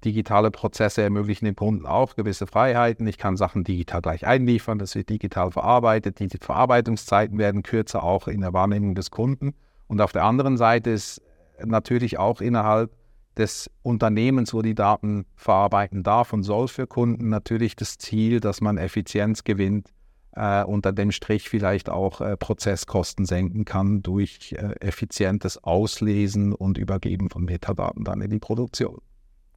digitale 0.04 0.50
Prozesse 0.50 1.02
ermöglichen 1.02 1.44
dem 1.44 1.56
Kunden 1.56 1.86
auch 1.86 2.14
gewisse 2.14 2.46
Freiheiten. 2.46 3.06
Ich 3.06 3.18
kann 3.18 3.36
Sachen 3.36 3.64
digital 3.64 4.00
gleich 4.00 4.26
einliefern, 4.26 4.78
das 4.78 4.94
wird 4.94 5.08
digital 5.08 5.50
verarbeitet. 5.50 6.20
Die 6.20 6.28
Verarbeitungszeiten 6.28 7.38
werden 7.38 7.62
kürzer, 7.62 8.02
auch 8.04 8.28
in 8.28 8.40
der 8.40 8.52
Wahrnehmung 8.52 8.94
des 8.94 9.10
Kunden. 9.10 9.54
Und 9.88 10.00
auf 10.00 10.12
der 10.12 10.24
anderen 10.24 10.56
Seite 10.56 10.90
ist 10.90 11.22
natürlich 11.64 12.18
auch 12.18 12.40
innerhalb 12.40 12.90
des 13.38 13.70
Unternehmens, 13.82 14.52
wo 14.52 14.62
die 14.62 14.74
Daten 14.74 15.26
verarbeiten 15.36 16.02
darf 16.02 16.32
und 16.32 16.42
soll 16.42 16.68
für 16.68 16.86
Kunden, 16.86 17.28
natürlich 17.28 17.76
das 17.76 17.98
Ziel, 17.98 18.40
dass 18.40 18.60
man 18.60 18.76
Effizienz 18.76 19.44
gewinnt, 19.44 19.92
äh, 20.32 20.64
unter 20.64 20.92
dem 20.92 21.12
Strich 21.12 21.48
vielleicht 21.48 21.88
auch 21.88 22.20
äh, 22.20 22.36
Prozesskosten 22.36 23.24
senken 23.24 23.64
kann 23.64 24.02
durch 24.02 24.52
äh, 24.52 24.74
effizientes 24.80 25.62
Auslesen 25.62 26.52
und 26.52 26.78
Übergeben 26.78 27.30
von 27.30 27.44
Metadaten 27.44 28.04
dann 28.04 28.20
in 28.20 28.30
die 28.30 28.38
Produktion. 28.38 29.00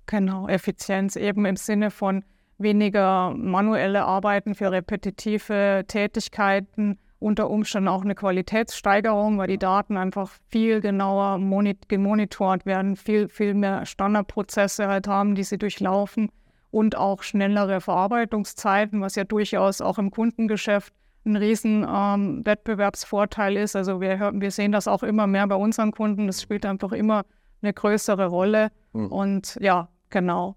Genau, 0.05 0.47
Effizienz 0.47 1.15
eben 1.15 1.45
im 1.45 1.55
Sinne 1.55 1.91
von 1.91 2.23
weniger 2.57 3.33
manuelle 3.35 4.05
Arbeiten 4.05 4.55
für 4.55 4.71
repetitive 4.71 5.83
Tätigkeiten 5.87 6.99
unter 7.21 7.51
Umständen 7.51 7.87
auch 7.87 8.01
eine 8.01 8.15
Qualitätssteigerung, 8.15 9.37
weil 9.37 9.47
die 9.47 9.59
Daten 9.59 9.95
einfach 9.95 10.31
viel 10.49 10.81
genauer 10.81 11.39
gemonitort 11.87 12.65
werden, 12.65 12.95
viel, 12.95 13.29
viel 13.29 13.53
mehr 13.53 13.85
Standardprozesse 13.85 14.87
halt 14.87 15.07
haben, 15.07 15.35
die 15.35 15.43
sie 15.43 15.59
durchlaufen 15.59 16.31
und 16.71 16.97
auch 16.97 17.21
schnellere 17.21 17.79
Verarbeitungszeiten, 17.79 19.01
was 19.01 19.15
ja 19.15 19.23
durchaus 19.23 19.81
auch 19.81 19.99
im 19.99 20.09
Kundengeschäft 20.09 20.93
ein 21.23 21.35
riesen 21.35 21.85
ähm, 21.87 22.43
Wettbewerbsvorteil 22.43 23.55
ist. 23.55 23.75
Also 23.75 24.01
wir, 24.01 24.31
wir 24.33 24.51
sehen 24.51 24.71
das 24.71 24.87
auch 24.87 25.03
immer 25.03 25.27
mehr 25.27 25.45
bei 25.45 25.55
unseren 25.55 25.91
Kunden. 25.91 26.25
Das 26.25 26.41
spielt 26.41 26.65
einfach 26.65 26.91
immer 26.91 27.23
eine 27.61 27.71
größere 27.71 28.25
Rolle. 28.27 28.71
Mhm. 28.93 29.11
Und 29.11 29.57
ja, 29.61 29.89
genau 30.09 30.55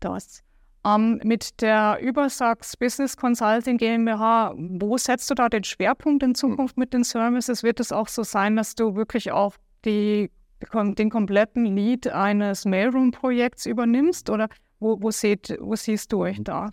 das. 0.00 0.45
Ähm, 0.86 1.20
mit 1.24 1.60
der 1.62 1.98
Übersachs 2.00 2.76
Business 2.76 3.16
Consulting 3.16 3.76
GmbH, 3.76 4.54
wo 4.56 4.96
setzt 4.96 5.28
du 5.30 5.34
da 5.34 5.48
den 5.48 5.64
Schwerpunkt 5.64 6.22
in 6.22 6.34
Zukunft 6.34 6.76
mit 6.76 6.92
den 6.92 7.02
Services? 7.02 7.62
Wird 7.64 7.80
es 7.80 7.90
auch 7.90 8.08
so 8.08 8.22
sein, 8.22 8.54
dass 8.54 8.76
du 8.76 8.94
wirklich 8.94 9.32
auch 9.32 9.54
die, 9.84 10.30
den 10.72 11.10
kompletten 11.10 11.64
Lead 11.64 12.06
eines 12.06 12.64
Mailroom-Projekts 12.64 13.66
übernimmst? 13.66 14.30
Oder 14.30 14.48
wo, 14.78 15.00
wo, 15.02 15.10
seht, 15.10 15.56
wo 15.60 15.74
siehst 15.74 16.12
du 16.12 16.20
euch 16.22 16.38
da? 16.42 16.70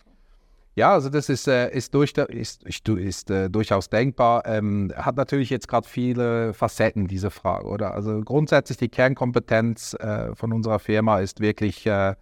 Ja, 0.76 0.94
also 0.94 1.10
das 1.10 1.30
ist, 1.30 1.48
äh, 1.48 1.72
ist, 1.72 1.94
durch, 1.94 2.14
ist, 2.14 2.64
ist, 2.64 2.90
ist 2.90 3.32
äh, 3.32 3.50
durchaus 3.50 3.90
denkbar. 3.90 4.44
Ähm, 4.46 4.92
hat 4.96 5.16
natürlich 5.18 5.50
jetzt 5.50 5.68
gerade 5.68 5.88
viele 5.88 6.54
Facetten, 6.54 7.08
diese 7.08 7.32
Frage, 7.32 7.68
oder? 7.68 7.94
Also 7.94 8.22
grundsätzlich 8.22 8.78
die 8.78 8.90
Kernkompetenz 8.90 9.96
äh, 9.96 10.36
von 10.36 10.52
unserer 10.52 10.80
Firma 10.80 11.20
ist 11.20 11.40
wirklich 11.40 11.86
äh, 11.86 12.16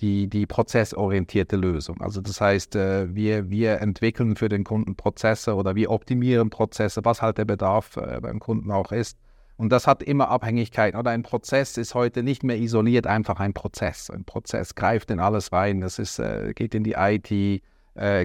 die, 0.00 0.28
die 0.28 0.46
prozessorientierte 0.46 1.56
Lösung. 1.56 2.00
Also 2.00 2.20
das 2.20 2.40
heißt, 2.40 2.76
äh, 2.76 3.14
wir, 3.14 3.50
wir 3.50 3.80
entwickeln 3.80 4.36
für 4.36 4.48
den 4.48 4.64
Kunden 4.64 4.96
Prozesse 4.96 5.54
oder 5.54 5.74
wir 5.74 5.90
optimieren 5.90 6.50
Prozesse, 6.50 7.04
was 7.04 7.22
halt 7.22 7.38
der 7.38 7.44
Bedarf 7.44 7.96
äh, 7.96 8.20
beim 8.20 8.40
Kunden 8.40 8.70
auch 8.70 8.92
ist. 8.92 9.18
Und 9.56 9.70
das 9.70 9.86
hat 9.86 10.02
immer 10.02 10.30
Abhängigkeiten. 10.30 10.98
Oder 10.98 11.12
ein 11.12 11.22
Prozess 11.22 11.76
ist 11.76 11.94
heute 11.94 12.24
nicht 12.24 12.42
mehr 12.42 12.58
isoliert 12.58 13.06
einfach 13.06 13.38
ein 13.38 13.54
Prozess. 13.54 14.10
Ein 14.10 14.24
Prozess 14.24 14.74
greift 14.74 15.12
in 15.12 15.20
alles 15.20 15.52
rein. 15.52 15.80
Das 15.80 16.00
ist, 16.00 16.18
äh, 16.18 16.52
geht 16.54 16.74
in 16.74 16.82
die 16.82 16.94
IT, 16.96 17.62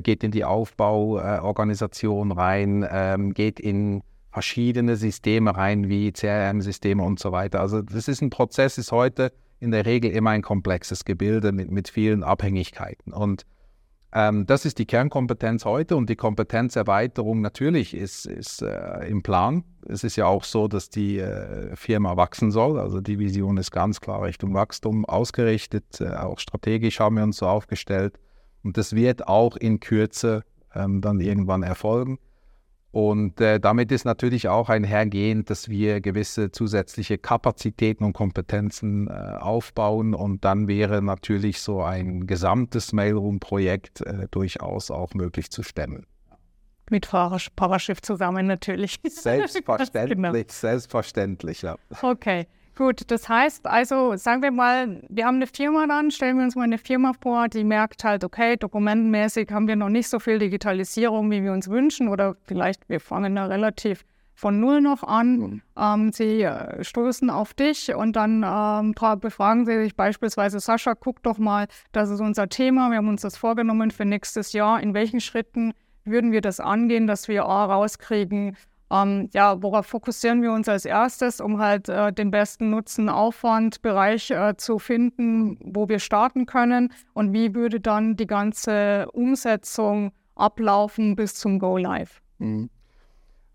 geht 0.01 0.23
in 0.23 0.31
die 0.31 0.43
Aufbauorganisation 0.45 2.31
rein, 2.31 2.83
ähm, 2.89 3.35
geht 3.35 3.59
in 3.59 4.01
verschiedene 4.31 4.95
Systeme 4.95 5.55
rein, 5.55 5.89
wie 5.89 6.11
CRM-Systeme 6.11 7.03
und 7.03 7.19
so 7.19 7.31
weiter. 7.31 7.59
Also 7.59 7.83
das 7.83 8.07
ist 8.07 8.23
ein 8.23 8.31
Prozess, 8.31 8.79
ist 8.79 8.91
heute 8.91 9.31
in 9.59 9.71
der 9.71 9.85
Regel 9.85 10.11
immer 10.11 10.31
ein 10.31 10.41
komplexes 10.41 11.05
Gebilde 11.05 11.51
mit, 11.51 11.71
mit 11.71 11.89
vielen 11.89 12.23
Abhängigkeiten. 12.23 13.13
Und 13.13 13.45
ähm, 14.11 14.47
das 14.47 14.65
ist 14.65 14.79
die 14.79 14.85
Kernkompetenz 14.85 15.65
heute 15.65 15.95
und 15.95 16.09
die 16.09 16.15
Kompetenzerweiterung 16.15 17.41
natürlich 17.41 17.93
ist, 17.93 18.25
ist 18.25 18.63
äh, 18.63 19.07
im 19.07 19.21
Plan. 19.21 19.63
Es 19.87 20.03
ist 20.03 20.15
ja 20.15 20.25
auch 20.25 20.43
so, 20.43 20.67
dass 20.67 20.89
die 20.89 21.19
äh, 21.19 21.75
Firma 21.75 22.17
wachsen 22.17 22.49
soll. 22.49 22.79
Also 22.79 23.01
die 23.01 23.19
Vision 23.19 23.57
ist 23.57 23.71
ganz 23.71 24.01
klar 24.01 24.23
Richtung 24.23 24.53
Wachstum 24.55 25.05
ausgerichtet. 25.05 26.01
Äh, 26.01 26.15
auch 26.15 26.39
strategisch 26.39 26.99
haben 26.99 27.17
wir 27.17 27.23
uns 27.23 27.37
so 27.37 27.45
aufgestellt. 27.45 28.17
Und 28.63 28.77
das 28.77 28.95
wird 28.95 29.27
auch 29.27 29.55
in 29.55 29.79
Kürze 29.79 30.43
ähm, 30.73 31.01
dann 31.01 31.19
irgendwann 31.19 31.61
erfolgen. 31.61 32.17
Und 32.91 33.39
äh, 33.39 33.59
damit 33.59 33.91
ist 33.91 34.05
natürlich 34.05 34.47
auch 34.47 34.69
einhergehend, 34.69 35.49
dass 35.51 35.69
wir 35.69 36.01
gewisse 36.01 36.51
zusätzliche 36.51 37.19
Kapazitäten 37.19 38.03
und 38.03 38.13
Kompetenzen 38.13 39.07
äh, 39.07 39.11
aufbauen. 39.11 40.15
Und 40.15 40.43
dann 40.43 40.67
wäre 40.67 41.01
natürlich 41.01 41.61
so 41.61 41.83
ein 41.83 42.25
gesamtes 42.25 42.91
Mailroom-Projekt 42.91 44.01
äh, 44.01 44.27
durchaus 44.31 44.89
auch 44.89 45.13
möglich 45.13 45.51
zu 45.51 45.61
stemmen. 45.61 46.07
Mit 46.89 47.07
Paraschiff 47.07 48.01
zusammen 48.01 48.47
natürlich. 48.47 48.99
Selbstverständlich, 49.03 50.15
genau. 50.15 50.33
selbstverständlich, 50.47 51.61
ja. 51.61 51.75
Okay. 52.01 52.47
Gut, 52.79 53.11
das 53.11 53.27
heißt 53.27 53.67
also, 53.67 54.15
sagen 54.15 54.41
wir 54.41 54.51
mal, 54.51 55.01
wir 55.09 55.25
haben 55.25 55.35
eine 55.35 55.47
Firma 55.47 55.85
dann, 55.85 56.11
stellen 56.11 56.37
wir 56.37 56.45
uns 56.45 56.55
mal 56.55 56.63
eine 56.63 56.77
Firma 56.77 57.11
vor, 57.11 57.49
die 57.49 57.65
merkt 57.65 58.05
halt, 58.05 58.23
okay, 58.23 58.55
dokumentenmäßig 58.55 59.51
haben 59.51 59.67
wir 59.67 59.75
noch 59.75 59.89
nicht 59.89 60.07
so 60.07 60.17
viel 60.17 60.39
Digitalisierung, 60.39 61.29
wie 61.29 61.43
wir 61.43 61.51
uns 61.51 61.69
wünschen 61.69 62.07
oder 62.07 62.37
vielleicht 62.45 62.87
wir 62.87 63.01
fangen 63.01 63.35
da 63.35 63.47
relativ 63.47 64.05
von 64.33 64.61
Null 64.61 64.79
noch 64.79 65.03
an. 65.03 65.37
Mhm. 65.37 65.61
Ähm, 65.77 66.11
sie 66.13 66.43
äh, 66.43 66.81
stoßen 66.81 67.29
auf 67.29 67.53
dich 67.53 67.93
und 67.93 68.15
dann 68.15 68.45
ähm, 68.47 68.95
befragen 69.19 69.65
sie 69.65 69.77
sich 69.83 69.97
beispielsweise, 69.97 70.61
Sascha, 70.61 70.95
guck 70.95 71.21
doch 71.21 71.37
mal, 71.37 71.67
das 71.91 72.09
ist 72.09 72.21
unser 72.21 72.47
Thema, 72.47 72.91
wir 72.91 72.99
haben 72.99 73.09
uns 73.09 73.23
das 73.23 73.35
vorgenommen 73.35 73.91
für 73.91 74.05
nächstes 74.05 74.53
Jahr. 74.53 74.79
In 74.79 74.93
welchen 74.93 75.19
Schritten 75.19 75.73
würden 76.05 76.31
wir 76.31 76.39
das 76.39 76.61
angehen, 76.61 77.07
dass 77.07 77.27
wir 77.27 77.43
A, 77.43 77.65
rauskriegen, 77.65 78.55
Ähm, 78.91 79.29
ja, 79.33 79.61
worauf 79.61 79.85
fokussieren 79.85 80.41
wir 80.41 80.51
uns 80.51 80.67
als 80.67 80.85
erstes, 80.85 81.41
um 81.41 81.59
halt 81.59 81.89
äh, 81.89 82.11
den 82.11 82.31
besten 82.31 82.71
Nutzen-Aufwand-Bereich 82.71 84.31
äh, 84.31 84.55
zu 84.57 84.79
finden, 84.79 85.59
wo 85.61 85.87
wir 85.87 85.99
starten 85.99 86.45
können 86.45 86.91
und 87.13 87.33
wie 87.33 87.53
würde 87.53 87.79
dann 87.79 88.15
die 88.15 88.27
ganze 88.27 89.07
Umsetzung 89.11 90.11
ablaufen 90.35 91.15
bis 91.15 91.35
zum 91.35 91.59
Go 91.59 91.77
Live? 91.77 92.21
Mhm. 92.39 92.69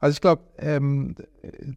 Also 0.04 0.16
ich 0.16 0.20
glaube, 0.20 0.42
ähm, 0.58 1.14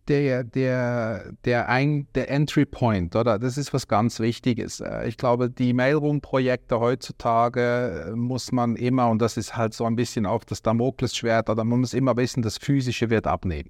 der, 0.10 0.44
der, 0.44 1.32
der, 1.46 2.04
der 2.14 2.30
Entry 2.30 2.66
Point, 2.66 3.16
oder? 3.16 3.40
Das 3.40 3.58
ist 3.58 3.74
was 3.74 3.88
ganz 3.88 4.20
Wichtiges. 4.20 4.82
Äh, 4.82 5.08
ich 5.08 5.16
glaube, 5.16 5.50
die 5.50 5.72
Mailroom-Projekte 5.72 6.78
heutzutage 6.82 8.10
äh, 8.10 8.12
muss 8.18 8.52
man 8.52 8.76
immer, 8.76 9.10
und 9.10 9.22
das 9.22 9.38
ist 9.38 9.56
halt 9.56 9.74
so 9.74 9.86
ein 9.86 9.96
bisschen 9.96 10.26
auch 10.26 10.44
das 10.44 10.62
Damoklesschwert, 10.62 11.50
oder 11.50 11.64
man 11.64 11.80
muss 11.80 11.94
immer 11.94 12.18
wissen, 12.18 12.42
das 12.42 12.58
Physische 12.58 13.10
wird 13.10 13.28
abnehmen. 13.28 13.70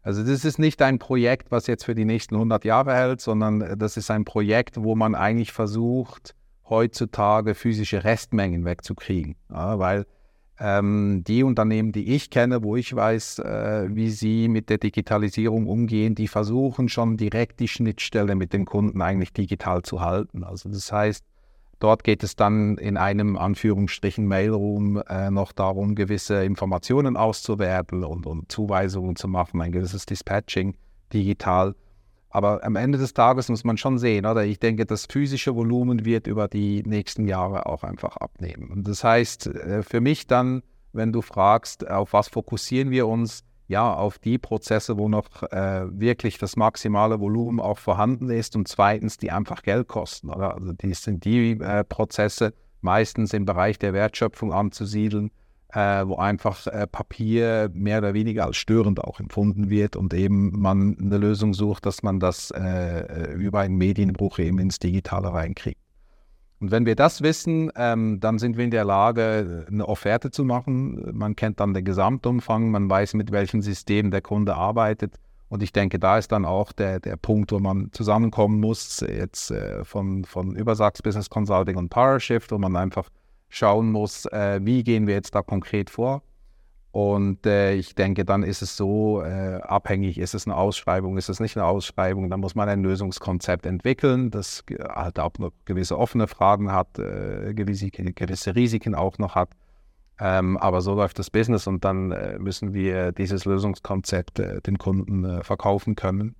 Also 0.00 0.22
das 0.22 0.46
ist 0.46 0.58
nicht 0.58 0.80
ein 0.80 0.98
Projekt, 0.98 1.50
was 1.50 1.66
jetzt 1.66 1.84
für 1.84 1.94
die 1.94 2.06
nächsten 2.06 2.36
100 2.36 2.64
Jahre 2.64 2.94
hält, 2.94 3.20
sondern 3.20 3.60
äh, 3.60 3.76
das 3.76 3.98
ist 3.98 4.10
ein 4.10 4.24
Projekt, 4.24 4.82
wo 4.82 4.94
man 4.94 5.14
eigentlich 5.14 5.52
versucht, 5.52 6.34
heutzutage 6.70 7.54
physische 7.54 8.02
Restmengen 8.02 8.64
wegzukriegen. 8.64 9.36
Ja, 9.50 9.78
weil 9.78 10.06
ähm, 10.58 11.22
die 11.26 11.42
Unternehmen, 11.42 11.92
die 11.92 12.14
ich 12.14 12.30
kenne, 12.30 12.62
wo 12.62 12.76
ich 12.76 12.94
weiß, 12.94 13.40
äh, 13.40 13.88
wie 13.90 14.10
sie 14.10 14.48
mit 14.48 14.70
der 14.70 14.78
Digitalisierung 14.78 15.66
umgehen, 15.66 16.14
die 16.14 16.28
versuchen 16.28 16.88
schon 16.88 17.16
direkt 17.16 17.60
die 17.60 17.68
Schnittstelle 17.68 18.34
mit 18.34 18.52
den 18.52 18.64
Kunden 18.64 19.02
eigentlich 19.02 19.32
digital 19.32 19.82
zu 19.82 20.00
halten. 20.00 20.44
Also 20.44 20.68
das 20.68 20.90
heißt, 20.90 21.24
dort 21.78 22.04
geht 22.04 22.22
es 22.22 22.36
dann 22.36 22.78
in 22.78 22.96
einem 22.96 23.36
Anführungsstrichen 23.36 24.26
Mailroom 24.26 25.02
äh, 25.08 25.30
noch 25.30 25.52
darum, 25.52 25.94
gewisse 25.94 26.44
Informationen 26.44 27.16
auszuwerten 27.16 28.02
und, 28.04 28.26
und 28.26 28.50
Zuweisungen 28.50 29.16
zu 29.16 29.28
machen, 29.28 29.60
ein 29.60 29.72
gewisses 29.72 30.06
Dispatching 30.06 30.74
digital. 31.12 31.74
Aber 32.28 32.64
am 32.64 32.76
Ende 32.76 32.98
des 32.98 33.14
Tages 33.14 33.48
muss 33.48 33.64
man 33.64 33.76
schon 33.76 33.98
sehen, 33.98 34.26
oder? 34.26 34.44
Ich 34.44 34.58
denke, 34.58 34.84
das 34.84 35.06
physische 35.06 35.54
Volumen 35.54 36.04
wird 36.04 36.26
über 36.26 36.48
die 36.48 36.82
nächsten 36.84 37.26
Jahre 37.26 37.66
auch 37.66 37.82
einfach 37.82 38.16
abnehmen. 38.16 38.70
Und 38.70 38.88
das 38.88 39.04
heißt, 39.04 39.46
äh, 39.46 39.82
für 39.82 40.00
mich 40.00 40.26
dann, 40.26 40.62
wenn 40.92 41.12
du 41.12 41.22
fragst, 41.22 41.88
auf 41.88 42.12
was 42.12 42.28
fokussieren 42.28 42.90
wir 42.90 43.06
uns, 43.06 43.44
ja, 43.68 43.92
auf 43.92 44.18
die 44.18 44.38
Prozesse, 44.38 44.96
wo 44.96 45.08
noch 45.08 45.42
äh, 45.50 45.86
wirklich 45.90 46.38
das 46.38 46.56
maximale 46.56 47.20
Volumen 47.20 47.58
auch 47.60 47.78
vorhanden 47.78 48.30
ist 48.30 48.54
und 48.54 48.68
zweitens, 48.68 49.18
die 49.18 49.32
einfach 49.32 49.62
Geld 49.62 49.88
kosten. 49.88 50.30
Oder? 50.30 50.54
Also 50.54 50.72
die 50.72 50.94
sind 50.94 51.24
die 51.24 51.52
äh, 51.52 51.84
Prozesse 51.84 52.54
meistens 52.80 53.32
im 53.32 53.44
Bereich 53.44 53.78
der 53.78 53.92
Wertschöpfung 53.92 54.52
anzusiedeln, 54.52 55.30
äh, 55.72 56.06
wo 56.06 56.16
einfach 56.16 56.66
äh, 56.66 56.86
Papier 56.86 57.70
mehr 57.72 57.98
oder 57.98 58.14
weniger 58.14 58.46
als 58.46 58.56
störend 58.56 59.02
auch 59.02 59.20
empfunden 59.20 59.70
wird 59.70 59.96
und 59.96 60.14
eben 60.14 60.58
man 60.58 60.96
eine 61.00 61.18
Lösung 61.18 61.54
sucht, 61.54 61.86
dass 61.86 62.02
man 62.02 62.20
das 62.20 62.50
äh, 62.50 63.32
über 63.34 63.60
einen 63.60 63.76
Medienbruch 63.76 64.38
eben 64.38 64.58
ins 64.58 64.78
Digitale 64.78 65.32
reinkriegt. 65.32 65.80
Und 66.58 66.70
wenn 66.70 66.86
wir 66.86 66.96
das 66.96 67.22
wissen, 67.22 67.70
ähm, 67.76 68.18
dann 68.20 68.38
sind 68.38 68.56
wir 68.56 68.64
in 68.64 68.70
der 68.70 68.84
Lage, 68.84 69.66
eine 69.68 69.86
Offerte 69.86 70.30
zu 70.30 70.42
machen. 70.44 71.10
Man 71.12 71.36
kennt 71.36 71.60
dann 71.60 71.74
den 71.74 71.84
Gesamtumfang, 71.84 72.70
man 72.70 72.88
weiß, 72.88 73.14
mit 73.14 73.30
welchem 73.30 73.60
System 73.60 74.10
der 74.10 74.22
Kunde 74.22 74.54
arbeitet. 74.54 75.16
Und 75.48 75.62
ich 75.62 75.72
denke, 75.72 75.98
da 75.98 76.18
ist 76.18 76.32
dann 76.32 76.44
auch 76.44 76.72
der, 76.72 76.98
der 76.98 77.16
Punkt, 77.16 77.52
wo 77.52 77.58
man 77.58 77.90
zusammenkommen 77.92 78.58
muss, 78.58 79.00
jetzt 79.00 79.50
äh, 79.50 79.84
von, 79.84 80.24
von 80.24 80.56
Übersachs 80.56 81.02
Business 81.02 81.28
Consulting 81.28 81.76
und 81.76 81.90
PowerShift, 81.90 82.50
wo 82.50 82.58
man 82.58 82.74
einfach 82.74 83.10
schauen 83.48 83.90
muss, 83.90 84.26
äh, 84.26 84.60
wie 84.62 84.84
gehen 84.84 85.06
wir 85.06 85.14
jetzt 85.14 85.34
da 85.34 85.42
konkret 85.42 85.90
vor. 85.90 86.22
Und 86.96 87.44
äh, 87.44 87.74
ich 87.74 87.94
denke, 87.94 88.24
dann 88.24 88.42
ist 88.42 88.62
es 88.62 88.74
so 88.74 89.20
äh, 89.22 89.60
abhängig, 89.60 90.16
ist 90.16 90.34
es 90.34 90.46
eine 90.46 90.56
Ausschreibung, 90.56 91.18
ist 91.18 91.28
es 91.28 91.40
nicht 91.40 91.54
eine 91.54 91.66
Ausschreibung, 91.66 92.30
dann 92.30 92.40
muss 92.40 92.54
man 92.54 92.70
ein 92.70 92.82
Lösungskonzept 92.82 93.66
entwickeln, 93.66 94.30
das 94.30 94.64
halt 94.88 95.18
auch 95.18 95.32
noch 95.38 95.52
gewisse 95.66 95.98
offene 95.98 96.26
Fragen 96.26 96.72
hat, 96.72 96.98
äh, 96.98 97.52
gewisse, 97.52 97.90
gewisse 97.90 98.54
Risiken 98.56 98.94
auch 98.94 99.18
noch 99.18 99.34
hat. 99.34 99.50
Ähm, 100.18 100.56
aber 100.56 100.80
so 100.80 100.94
läuft 100.94 101.18
das 101.18 101.28
Business 101.28 101.66
und 101.66 101.84
dann 101.84 102.12
äh, 102.12 102.38
müssen 102.38 102.72
wir 102.72 103.12
dieses 103.12 103.44
Lösungskonzept 103.44 104.38
äh, 104.38 104.62
den 104.62 104.78
Kunden 104.78 105.44
verkaufen 105.44 105.96
können. 105.96 106.34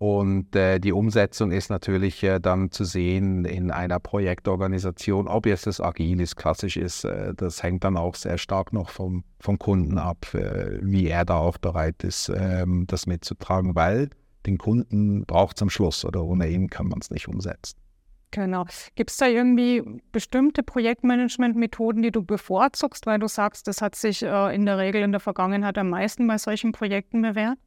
Und 0.00 0.56
äh, 0.56 0.78
die 0.78 0.92
Umsetzung 0.92 1.52
ist 1.52 1.68
natürlich 1.68 2.22
äh, 2.22 2.40
dann 2.40 2.70
zu 2.70 2.84
sehen 2.84 3.44
in 3.44 3.70
einer 3.70 4.00
Projektorganisation, 4.00 5.28
ob 5.28 5.44
jetzt 5.44 5.66
das 5.66 5.78
agil 5.78 6.22
ist, 6.22 6.36
klassisch 6.36 6.78
ist. 6.78 7.04
Äh, 7.04 7.34
das 7.34 7.62
hängt 7.62 7.84
dann 7.84 7.98
auch 7.98 8.14
sehr 8.14 8.38
stark 8.38 8.72
noch 8.72 8.88
vom, 8.88 9.24
vom 9.40 9.58
Kunden 9.58 9.98
ab, 9.98 10.32
äh, 10.32 10.78
wie 10.80 11.06
er 11.08 11.26
da 11.26 11.36
auch 11.36 11.58
bereit 11.58 12.02
ist, 12.02 12.32
ähm, 12.34 12.86
das 12.86 13.06
mitzutragen, 13.06 13.74
weil 13.74 14.08
den 14.46 14.56
Kunden 14.56 15.26
braucht 15.26 15.58
es 15.58 15.62
am 15.62 15.68
Schluss 15.68 16.02
oder 16.06 16.24
ohne 16.24 16.48
ihn 16.48 16.70
kann 16.70 16.88
man 16.88 17.00
es 17.02 17.10
nicht 17.10 17.28
umsetzen. 17.28 17.76
Genau. 18.30 18.64
Gibt 18.94 19.10
es 19.10 19.18
da 19.18 19.26
irgendwie 19.26 19.82
bestimmte 20.12 20.62
Projektmanagement-Methoden, 20.62 22.00
die 22.00 22.10
du 22.10 22.22
bevorzugst, 22.22 23.04
weil 23.04 23.18
du 23.18 23.28
sagst, 23.28 23.68
das 23.68 23.82
hat 23.82 23.96
sich 23.96 24.22
äh, 24.22 24.54
in 24.54 24.64
der 24.64 24.78
Regel 24.78 25.02
in 25.02 25.12
der 25.12 25.20
Vergangenheit 25.20 25.76
am 25.76 25.90
meisten 25.90 26.26
bei 26.26 26.38
solchen 26.38 26.72
Projekten 26.72 27.20
bewährt? 27.20 27.58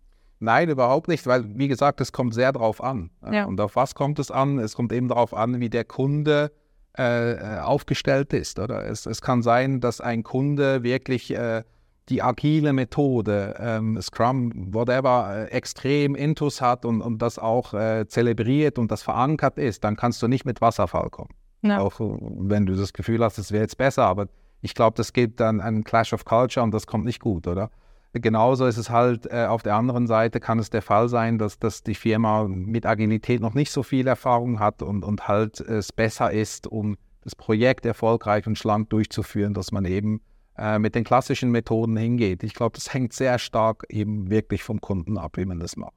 Nein, 0.43 0.69
überhaupt 0.69 1.07
nicht, 1.07 1.25
weil, 1.25 1.45
wie 1.57 1.69
gesagt, 1.69 2.01
es 2.01 2.11
kommt 2.11 2.33
sehr 2.33 2.51
darauf 2.51 2.83
an. 2.83 3.11
Ja. 3.31 3.45
Und 3.45 3.61
auf 3.61 3.77
was 3.77 3.95
kommt 3.95 4.19
es 4.19 4.29
an? 4.29 4.59
Es 4.59 4.75
kommt 4.75 4.91
eben 4.91 5.07
darauf 5.07 5.33
an, 5.33 5.61
wie 5.61 5.69
der 5.69 5.85
Kunde 5.85 6.51
äh, 6.97 7.31
äh, 7.31 7.59
aufgestellt 7.59 8.33
ist. 8.33 8.59
Oder? 8.59 8.85
Es, 8.85 9.05
es, 9.05 9.21
kann 9.21 9.41
sein, 9.41 9.79
dass 9.79 10.01
ein 10.01 10.23
Kunde 10.23 10.83
wirklich 10.83 11.33
äh, 11.33 11.63
die 12.09 12.21
agile 12.21 12.73
Methode, 12.73 13.55
ähm, 13.57 14.01
Scrum, 14.01 14.51
whatever, 14.73 15.47
äh, 15.49 15.51
extrem 15.51 16.13
intus 16.13 16.59
hat 16.59 16.83
und, 16.83 17.01
und 17.01 17.21
das 17.21 17.39
auch 17.39 17.73
äh, 17.73 18.05
zelebriert 18.07 18.77
und 18.77 18.91
das 18.91 19.01
verankert 19.01 19.57
ist, 19.57 19.85
dann 19.85 19.95
kannst 19.95 20.21
du 20.21 20.27
nicht 20.27 20.43
mit 20.43 20.59
Wasserfall 20.59 21.09
kommen. 21.09 21.33
Ja. 21.61 21.79
Auch 21.79 21.93
wenn 21.99 22.65
du 22.65 22.75
das 22.75 22.91
Gefühl 22.91 23.23
hast, 23.23 23.37
es 23.37 23.53
wäre 23.53 23.63
jetzt 23.63 23.77
besser, 23.77 24.05
aber 24.05 24.27
ich 24.59 24.75
glaube, 24.75 24.97
das 24.97 25.13
gibt 25.13 25.39
dann 25.39 25.61
einen 25.61 25.85
Clash 25.85 26.11
of 26.11 26.25
Culture 26.25 26.63
und 26.63 26.71
das 26.71 26.85
kommt 26.85 27.05
nicht 27.05 27.21
gut, 27.21 27.47
oder? 27.47 27.71
Genauso 28.13 28.67
ist 28.67 28.77
es 28.77 28.91
halt 28.91 29.25
äh, 29.31 29.45
auf 29.45 29.63
der 29.63 29.75
anderen 29.75 30.05
Seite 30.05 30.39
kann 30.39 30.59
es 30.59 30.69
der 30.69 30.83
Fall 30.83 31.09
sein, 31.09 31.39
dass, 31.39 31.57
dass 31.57 31.81
die 31.81 31.95
Firma 31.95 32.47
mit 32.47 32.85
Agilität 32.85 33.41
noch 33.41 33.55
nicht 33.55 33.71
so 33.71 33.81
viel 33.81 34.05
Erfahrung 34.05 34.59
hat 34.59 34.83
und, 34.83 35.03
und 35.03 35.27
halt 35.27 35.59
es 35.59 35.91
besser 35.91 36.31
ist, 36.31 36.67
um 36.67 36.95
das 37.23 37.35
Projekt 37.35 37.85
erfolgreich 37.87 38.45
und 38.45 38.57
schlank 38.57 38.89
durchzuführen, 38.91 39.55
dass 39.55 39.71
man 39.71 39.85
eben 39.85 40.21
äh, 40.57 40.77
mit 40.77 40.93
den 40.93 41.03
klassischen 41.03 41.49
Methoden 41.49 41.97
hingeht. 41.97 42.43
Ich 42.43 42.53
glaube, 42.53 42.75
das 42.75 42.93
hängt 42.93 43.13
sehr 43.13 43.39
stark 43.39 43.85
eben 43.89 44.29
wirklich 44.29 44.61
vom 44.61 44.79
Kunden 44.79 45.17
ab, 45.17 45.37
wie 45.37 45.45
man 45.45 45.59
das 45.59 45.75
macht. 45.75 45.93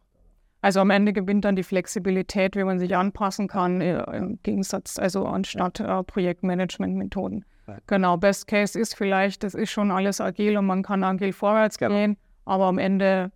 Also 0.62 0.80
am 0.80 0.90
Ende 0.90 1.12
gewinnt 1.12 1.44
dann 1.44 1.54
die 1.54 1.62
Flexibilität, 1.62 2.56
wie 2.56 2.64
man 2.64 2.78
sich 2.78 2.96
anpassen 2.96 3.46
kann, 3.46 3.82
äh, 3.82 4.02
im 4.16 4.38
Gegensatz, 4.42 4.98
also 4.98 5.26
anstatt 5.26 5.80
äh, 5.80 6.02
Projektmanagement-Methoden. 6.02 7.44
Genau, 7.86 8.16
Best 8.16 8.46
Case 8.46 8.78
ist 8.78 8.96
vielleicht, 8.96 9.42
das 9.42 9.54
ist 9.54 9.70
schon 9.70 9.90
alles 9.90 10.20
agil 10.20 10.56
und 10.56 10.66
man 10.66 10.82
kann 10.82 11.04
agil 11.04 11.32
vorwärts 11.32 11.78
genau. 11.78 11.94
gehen, 11.94 12.16
aber 12.44 12.66
am 12.66 12.78
Ende 12.78 13.30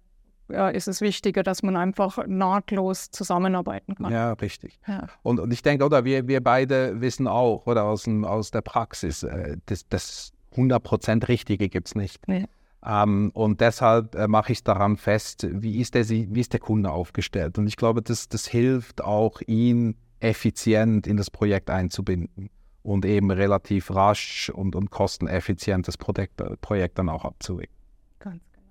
ja, 0.48 0.68
ist 0.68 0.88
es 0.88 1.00
wichtiger, 1.00 1.42
dass 1.42 1.62
man 1.62 1.76
einfach 1.76 2.18
nahtlos 2.26 3.10
zusammenarbeiten 3.10 3.94
kann. 3.94 4.12
Ja, 4.12 4.32
richtig. 4.32 4.78
Ja. 4.86 5.06
Und, 5.22 5.40
und 5.40 5.52
ich 5.52 5.62
denke, 5.62 5.84
oder 5.84 6.04
wir, 6.04 6.26
wir 6.28 6.42
beide 6.42 7.00
wissen 7.00 7.26
auch, 7.26 7.66
oder 7.66 7.84
aus, 7.84 8.08
aus 8.08 8.50
der 8.50 8.62
Praxis, 8.62 9.22
äh, 9.22 9.56
das, 9.66 9.88
das 9.88 10.32
100% 10.56 11.28
Richtige 11.28 11.68
gibt 11.68 11.88
es 11.88 11.94
nicht. 11.94 12.26
Nee. 12.26 12.46
Ähm, 12.84 13.30
und 13.34 13.60
deshalb 13.60 14.14
äh, 14.14 14.26
mache 14.26 14.52
ich 14.52 14.64
daran 14.64 14.96
fest, 14.96 15.46
wie 15.50 15.80
ist, 15.80 15.94
der, 15.94 16.08
wie 16.08 16.40
ist 16.40 16.52
der 16.52 16.60
Kunde 16.60 16.90
aufgestellt. 16.90 17.58
Und 17.58 17.66
ich 17.66 17.76
glaube, 17.76 18.02
das, 18.02 18.28
das 18.28 18.46
hilft 18.46 19.02
auch, 19.02 19.40
ihn 19.46 19.96
effizient 20.20 21.06
in 21.06 21.16
das 21.16 21.30
Projekt 21.30 21.70
einzubinden 21.70 22.50
und 22.82 23.04
eben 23.04 23.30
relativ 23.30 23.94
rasch 23.94 24.50
und, 24.50 24.74
und 24.74 24.90
kosteneffizient 24.90 25.86
das 25.88 25.96
Projekt, 25.96 26.42
Projekt 26.60 26.98
dann 26.98 27.08
auch 27.08 27.24
abzuwickeln. 27.24 27.76
Ganz 28.18 28.42
genau. 28.52 28.68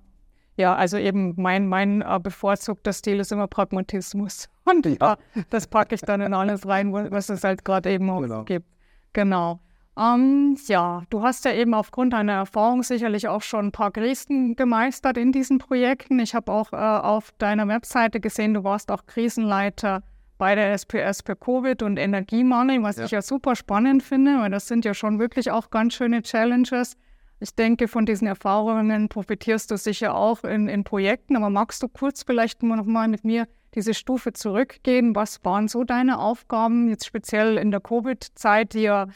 Ja, 0.58 0.76
also 0.76 0.98
eben 0.98 1.34
mein, 1.38 1.68
mein 1.68 2.02
äh, 2.02 2.20
bevorzugter 2.22 2.94
Stil 2.94 3.20
ist 3.20 3.32
immer 3.32 3.48
Pragmatismus. 3.48 4.50
Und 4.66 4.86
ja. 4.86 5.14
äh, 5.14 5.44
das 5.50 5.68
packe 5.68 5.96
ich 5.96 6.02
dann 6.02 6.22
in 6.22 6.34
alles 6.34 6.68
rein, 6.68 6.94
was 6.94 7.30
es 7.30 7.44
halt 7.44 7.66
gerade 7.66 7.92
eben 7.92 8.10
auch 8.10 8.22
genau. 8.22 8.44
gibt. 8.44 8.68
Genau. 9.14 9.60
Ähm, 9.98 10.58
ja, 10.68 11.04
du 11.10 11.24
hast 11.24 11.46
ja 11.46 11.54
eben 11.54 11.74
aufgrund 11.74 12.14
deiner 12.14 12.34
Erfahrung 12.34 12.84
sicherlich 12.84 13.28
auch 13.28 13.42
schon 13.42 13.68
ein 13.68 13.72
paar 13.72 13.92
Krisen 13.92 14.56
gemeistert 14.56 15.18
in 15.18 15.32
diesen 15.32 15.58
Projekten. 15.58 16.20
Ich 16.20 16.34
habe 16.36 16.52
auch 16.52 16.72
äh, 16.72 16.78
auf 16.78 17.32
deiner 17.38 17.68
Webseite 17.68 18.20
gesehen, 18.20 18.54
du 18.54 18.64
warst 18.64 18.92
auch 18.92 19.06
Krisenleiter 19.08 20.04
bei 20.40 20.56
der 20.56 20.74
SPS 20.74 21.22
für 21.24 21.36
Covid 21.36 21.84
und 21.84 21.98
Energiemangel, 21.98 22.82
was 22.82 22.98
ja. 22.98 23.06
ich 23.06 23.12
ja 23.12 23.22
super 23.22 23.56
spannend 23.56 24.02
finde, 24.02 24.40
weil 24.40 24.50
das 24.50 24.68
sind 24.68 24.86
ja 24.86 24.96
schon 24.96 25.20
wirklich 25.20 25.52
auch 25.52 25.70
ganz 25.70 25.94
schöne 25.94 26.24
Challenges. 26.24 26.96
Ich 27.42 27.54
denke, 27.56 27.88
von 27.88 28.06
diesen 28.06 28.26
Erfahrungen 28.26 29.10
profitierst 29.10 29.70
du 29.70 29.78
sicher 29.78 30.16
auch 30.16 30.44
in, 30.44 30.68
in 30.68 30.84
Projekten. 30.84 31.36
Aber 31.36 31.50
magst 31.50 31.84
du 31.84 31.88
kurz 31.88 32.24
vielleicht 32.24 32.64
noch 32.64 32.86
mal 32.86 33.08
mit 33.08 33.24
mir 33.24 33.48
diese 33.76 33.94
Stufe 33.94 34.34
zurückgehen? 34.34 35.14
Was 35.14 35.44
waren 35.44 35.68
so 35.68 35.84
deine 35.84 36.20
Aufgaben, 36.20 36.90
jetzt 36.90 37.06
speziell 37.06 37.58
in 37.58 37.70
der 37.70 37.82
Covid-Zeit, 37.82 38.74
die 38.74 38.82
ja 38.82 39.08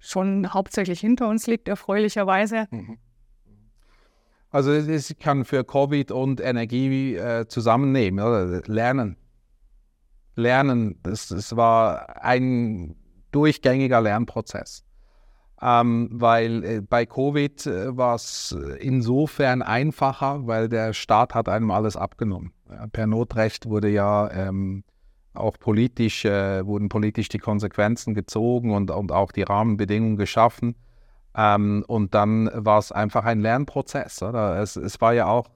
schon 0.00 0.52
hauptsächlich 0.52 1.00
hinter 1.00 1.28
uns 1.28 1.46
liegt, 1.46 1.68
erfreulicherweise? 1.68 2.66
Mhm. 2.70 2.98
Also 4.50 4.72
ich 4.72 5.18
kann 5.18 5.44
für 5.44 5.62
Covid 5.62 6.10
und 6.10 6.40
Energie 6.40 7.14
äh, 7.14 7.46
zusammennehmen, 7.46 8.24
oder? 8.24 8.62
Lernen. 8.66 9.16
Lernen, 10.38 10.98
das, 11.02 11.28
das 11.28 11.56
war 11.56 12.22
ein 12.24 12.96
durchgängiger 13.32 14.00
Lernprozess. 14.00 14.84
Ähm, 15.60 16.08
weil 16.12 16.64
äh, 16.64 16.80
bei 16.80 17.04
Covid 17.04 17.66
äh, 17.66 17.96
war 17.96 18.14
es 18.14 18.56
insofern 18.78 19.60
einfacher, 19.62 20.46
weil 20.46 20.68
der 20.68 20.92
Staat 20.92 21.34
hat 21.34 21.48
einem 21.48 21.72
alles 21.72 21.96
abgenommen. 21.96 22.52
Ja, 22.70 22.86
per 22.86 23.08
Notrecht 23.08 23.66
wurde 23.66 23.88
ja 23.88 24.30
ähm, 24.30 24.84
auch 25.34 25.58
politisch, 25.58 26.24
äh, 26.24 26.64
wurden 26.64 26.88
politisch 26.88 27.28
die 27.28 27.38
Konsequenzen 27.38 28.14
gezogen 28.14 28.72
und, 28.72 28.92
und 28.92 29.10
auch 29.10 29.32
die 29.32 29.42
Rahmenbedingungen 29.42 30.16
geschaffen. 30.16 30.76
Ähm, 31.36 31.84
und 31.88 32.14
dann 32.14 32.48
war 32.54 32.78
es 32.78 32.92
einfach 32.92 33.24
ein 33.24 33.40
Lernprozess. 33.40 34.22
Oder? 34.22 34.60
Es, 34.60 34.76
es 34.76 35.00
war 35.00 35.12
ja 35.12 35.26
auch 35.26 35.48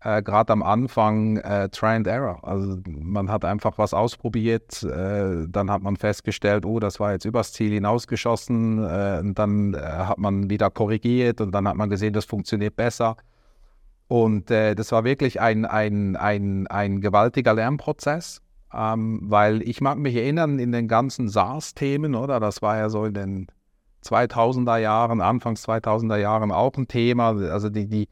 äh, 0.00 0.22
gerade 0.22 0.52
am 0.52 0.62
Anfang 0.62 1.38
äh, 1.38 1.68
Try 1.70 1.96
and 1.96 2.06
Error. 2.06 2.40
Also 2.42 2.78
man 2.86 3.30
hat 3.30 3.44
einfach 3.44 3.78
was 3.78 3.94
ausprobiert, 3.94 4.82
äh, 4.82 5.46
dann 5.48 5.70
hat 5.70 5.82
man 5.82 5.96
festgestellt, 5.96 6.64
oh, 6.66 6.80
das 6.80 7.00
war 7.00 7.12
jetzt 7.12 7.24
übers 7.24 7.52
Ziel 7.52 7.72
hinausgeschossen. 7.72 8.78
Äh, 8.84 9.20
und 9.20 9.38
dann 9.38 9.74
äh, 9.74 9.78
hat 9.78 10.18
man 10.18 10.50
wieder 10.50 10.70
korrigiert 10.70 11.40
und 11.40 11.52
dann 11.52 11.66
hat 11.66 11.76
man 11.76 11.90
gesehen, 11.90 12.12
das 12.12 12.24
funktioniert 12.24 12.76
besser. 12.76 13.16
Und 14.08 14.50
äh, 14.50 14.74
das 14.74 14.92
war 14.92 15.04
wirklich 15.04 15.40
ein, 15.40 15.64
ein, 15.64 16.16
ein, 16.16 16.66
ein 16.68 17.00
gewaltiger 17.00 17.54
Lernprozess. 17.54 18.40
Ähm, 18.74 19.20
weil 19.22 19.62
ich 19.62 19.80
mag 19.80 19.96
mich 19.98 20.14
erinnern 20.16 20.58
in 20.58 20.72
den 20.72 20.88
ganzen 20.88 21.28
SARS-Themen, 21.28 22.14
oder? 22.14 22.40
Das 22.40 22.62
war 22.62 22.76
ja 22.76 22.88
so 22.90 23.04
in 23.04 23.14
den 23.14 23.46
2000er 24.04 24.78
Jahren, 24.78 25.20
Anfangs 25.20 25.66
2000er 25.66 26.16
Jahren 26.18 26.52
auch 26.52 26.74
ein 26.76 26.88
Thema. 26.88 27.28
Also 27.28 27.70
die, 27.70 27.86
die, 27.86 28.08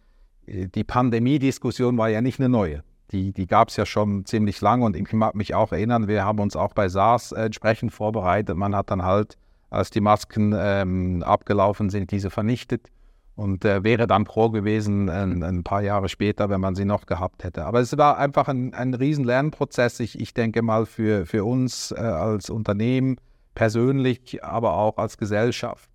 die 0.46 0.84
Pandemie-Diskussion 0.84 1.96
war 1.98 2.08
ja 2.08 2.20
nicht 2.20 2.40
eine 2.40 2.48
neue. 2.48 2.82
Die, 3.10 3.32
die 3.32 3.46
gab 3.46 3.68
es 3.68 3.76
ja 3.76 3.86
schon 3.86 4.24
ziemlich 4.24 4.60
lange 4.60 4.84
und 4.84 4.96
ich 4.96 5.12
mag 5.12 5.34
mich 5.34 5.54
auch 5.54 5.72
erinnern, 5.72 6.08
wir 6.08 6.24
haben 6.24 6.40
uns 6.40 6.56
auch 6.56 6.72
bei 6.72 6.88
SARS 6.88 7.32
entsprechend 7.32 7.92
vorbereitet. 7.92 8.56
Man 8.56 8.74
hat 8.74 8.90
dann 8.90 9.02
halt, 9.02 9.36
als 9.70 9.90
die 9.90 10.00
Masken 10.00 10.54
ähm, 10.56 11.22
abgelaufen 11.22 11.90
sind, 11.90 12.10
diese 12.10 12.30
vernichtet 12.30 12.90
und 13.36 13.64
äh, 13.64 13.82
wäre 13.82 14.06
dann 14.06 14.26
froh 14.26 14.50
gewesen, 14.50 15.08
ein, 15.08 15.42
ein, 15.42 15.64
paar 15.64 15.82
Jahre 15.82 16.08
später, 16.08 16.48
wenn 16.50 16.60
man 16.60 16.74
sie 16.74 16.84
noch 16.84 17.06
gehabt 17.06 17.44
hätte. 17.44 17.64
Aber 17.64 17.80
es 17.80 17.96
war 17.98 18.18
einfach 18.18 18.48
ein, 18.48 18.74
ein 18.74 18.94
riesen 18.94 19.24
Lernprozess, 19.24 20.00
ich, 20.00 20.20
ich 20.20 20.34
denke 20.34 20.62
mal, 20.62 20.86
für, 20.86 21.26
für 21.26 21.44
uns 21.44 21.92
äh, 21.92 22.00
als 22.00 22.48
Unternehmen 22.48 23.16
persönlich, 23.54 24.42
aber 24.42 24.74
auch 24.74 24.98
als 24.98 25.18
Gesellschaft. 25.18 25.88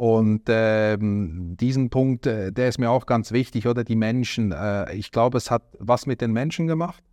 Und 0.00 0.44
ähm, 0.48 1.58
diesen 1.60 1.90
Punkt, 1.90 2.26
äh, 2.26 2.52
der 2.52 2.68
ist 2.68 2.78
mir 2.78 2.90
auch 2.90 3.04
ganz 3.04 3.32
wichtig, 3.32 3.66
oder 3.66 3.84
die 3.84 3.96
Menschen. 3.96 4.50
Äh, 4.50 4.94
ich 4.94 5.12
glaube, 5.12 5.36
es 5.36 5.50
hat 5.50 5.62
was 5.78 6.06
mit 6.06 6.22
den 6.22 6.32
Menschen 6.32 6.66
gemacht. 6.66 7.04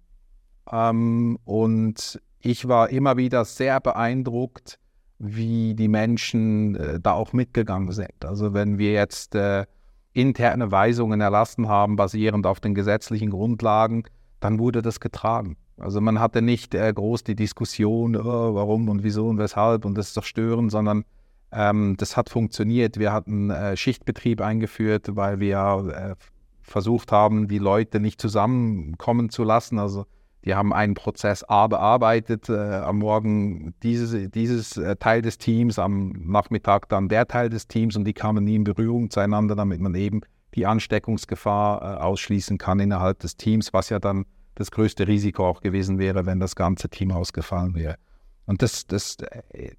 Ähm, 0.72 1.38
und 1.44 2.22
ich 2.40 2.70
war 2.70 2.90
immer 2.90 3.18
wieder 3.18 3.44
sehr 3.44 3.82
beeindruckt, 3.82 4.80
wie 5.20 5.76
die 5.76 5.90
Menschen 5.90 6.76
äh, 6.76 7.00
da 7.02 7.12
auch 7.12 7.34
mitgegangen 7.34 7.92
sind. 7.92 8.24
Also 8.24 8.54
wenn 8.54 8.78
wir 8.78 8.94
jetzt 8.94 9.36
äh, 9.36 9.66
interne 10.14 10.72
Weisungen 10.72 11.20
erlassen 11.20 11.68
haben, 11.68 11.98
basierend 11.98 12.46
auf 12.46 12.62
den 12.62 12.74
gesetzlichen 12.74 13.32
Grundlagen, 13.32 14.04
dann 14.40 14.60
wurde 14.60 14.82
das 14.82 15.02
getragen. 15.02 15.58
Also 15.78 16.00
man 16.00 16.22
hatte 16.22 16.42
nicht 16.42 16.74
äh, 16.74 16.94
groß 16.94 17.26
die 17.26 17.36
Diskussion, 17.36 18.16
oh, 18.16 18.56
warum 18.56 18.88
und 18.88 19.04
wieso 19.04 19.28
und 19.28 19.40
weshalb 19.40 19.84
und 19.84 19.98
das 19.98 20.08
ist 20.08 20.16
doch 20.16 20.24
störend, 20.24 20.72
sondern 20.72 21.04
ähm, 21.52 21.96
das 21.98 22.18
hat 22.18 22.30
funktioniert. 22.30 22.98
Wir 22.98 23.14
hatten 23.14 23.50
äh, 23.50 23.78
Schichtbetrieb 23.78 24.42
eingeführt, 24.42 25.16
weil 25.16 25.40
wir 25.40 26.16
äh, 26.18 26.26
versucht 26.62 27.12
haben, 27.12 27.48
die 27.48 27.60
Leute 27.60 28.00
nicht 28.00 28.20
zusammenkommen 28.20 29.30
zu 29.30 29.44
lassen. 29.44 29.80
Also 29.80 30.06
die 30.44 30.56
haben 30.56 30.74
einen 30.74 30.94
Prozess 30.94 31.44
A 31.44 31.68
bearbeitet, 31.68 32.50
äh, 32.50 32.54
am 32.54 33.00
Morgen 33.00 33.74
dieses, 33.84 34.30
dieses 34.32 34.78
äh, 34.78 34.96
Teil 34.98 35.22
des 35.22 35.38
Teams, 35.38 35.80
am 35.80 36.12
Nachmittag 36.12 36.90
dann 36.90 37.10
der 37.10 37.28
Teil 37.28 37.50
des 37.50 37.68
Teams 37.68 37.96
und 37.96 38.06
die 38.06 38.14
kamen 38.14 38.44
nie 38.44 38.56
in 38.56 38.64
Berührung 38.64 39.10
zueinander, 39.10 39.56
damit 39.56 39.80
man 39.82 39.96
eben 39.96 40.22
die 40.56 40.66
Ansteckungsgefahr 40.66 41.82
äh, 41.82 42.02
ausschließen 42.02 42.58
kann 42.58 42.80
innerhalb 42.80 43.20
des 43.20 43.38
Teams, 43.38 43.74
was 43.74 43.90
ja 43.90 44.00
dann 44.00 44.26
das 44.56 44.72
größte 44.72 45.08
Risiko 45.08 45.46
auch 45.46 45.62
gewesen 45.62 46.00
wäre, 46.00 46.26
wenn 46.26 46.40
das 46.40 46.56
ganze 46.56 46.90
Team 46.90 47.12
ausgefallen 47.12 47.76
wäre. 47.76 47.98
Und 48.46 48.62
das, 48.62 48.88
das, 48.88 49.18
äh, 49.20 49.72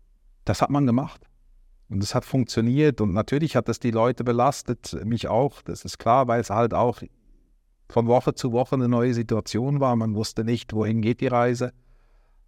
das 0.44 0.62
hat 0.62 0.70
man 0.70 0.86
gemacht. 0.86 1.27
Und 1.90 2.02
das 2.02 2.14
hat 2.14 2.24
funktioniert. 2.24 3.00
Und 3.00 3.12
natürlich 3.12 3.56
hat 3.56 3.68
das 3.68 3.80
die 3.80 3.90
Leute 3.90 4.24
belastet, 4.24 4.96
mich 5.04 5.28
auch. 5.28 5.62
Das 5.62 5.84
ist 5.84 5.98
klar, 5.98 6.28
weil 6.28 6.40
es 6.40 6.50
halt 6.50 6.74
auch 6.74 7.02
von 7.88 8.06
Woche 8.06 8.34
zu 8.34 8.52
Woche 8.52 8.74
eine 8.74 8.88
neue 8.88 9.14
Situation 9.14 9.80
war. 9.80 9.96
Man 9.96 10.14
wusste 10.14 10.44
nicht, 10.44 10.72
wohin 10.74 11.00
geht 11.00 11.20
die 11.20 11.28
Reise. 11.28 11.72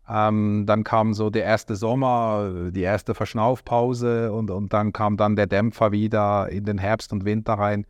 Ähm, 0.08 0.64
dann 0.66 0.84
kam 0.84 1.14
so 1.14 1.30
der 1.30 1.44
erste 1.44 1.76
Sommer, 1.76 2.70
die 2.70 2.82
erste 2.82 3.14
Verschnaufpause 3.14 4.32
und, 4.32 4.50
und 4.50 4.72
dann 4.72 4.92
kam 4.92 5.16
dann 5.16 5.36
der 5.36 5.46
Dämpfer 5.46 5.92
wieder 5.92 6.48
in 6.50 6.64
den 6.64 6.78
Herbst 6.78 7.12
und 7.12 7.24
Winter 7.24 7.54
rein. 7.54 7.86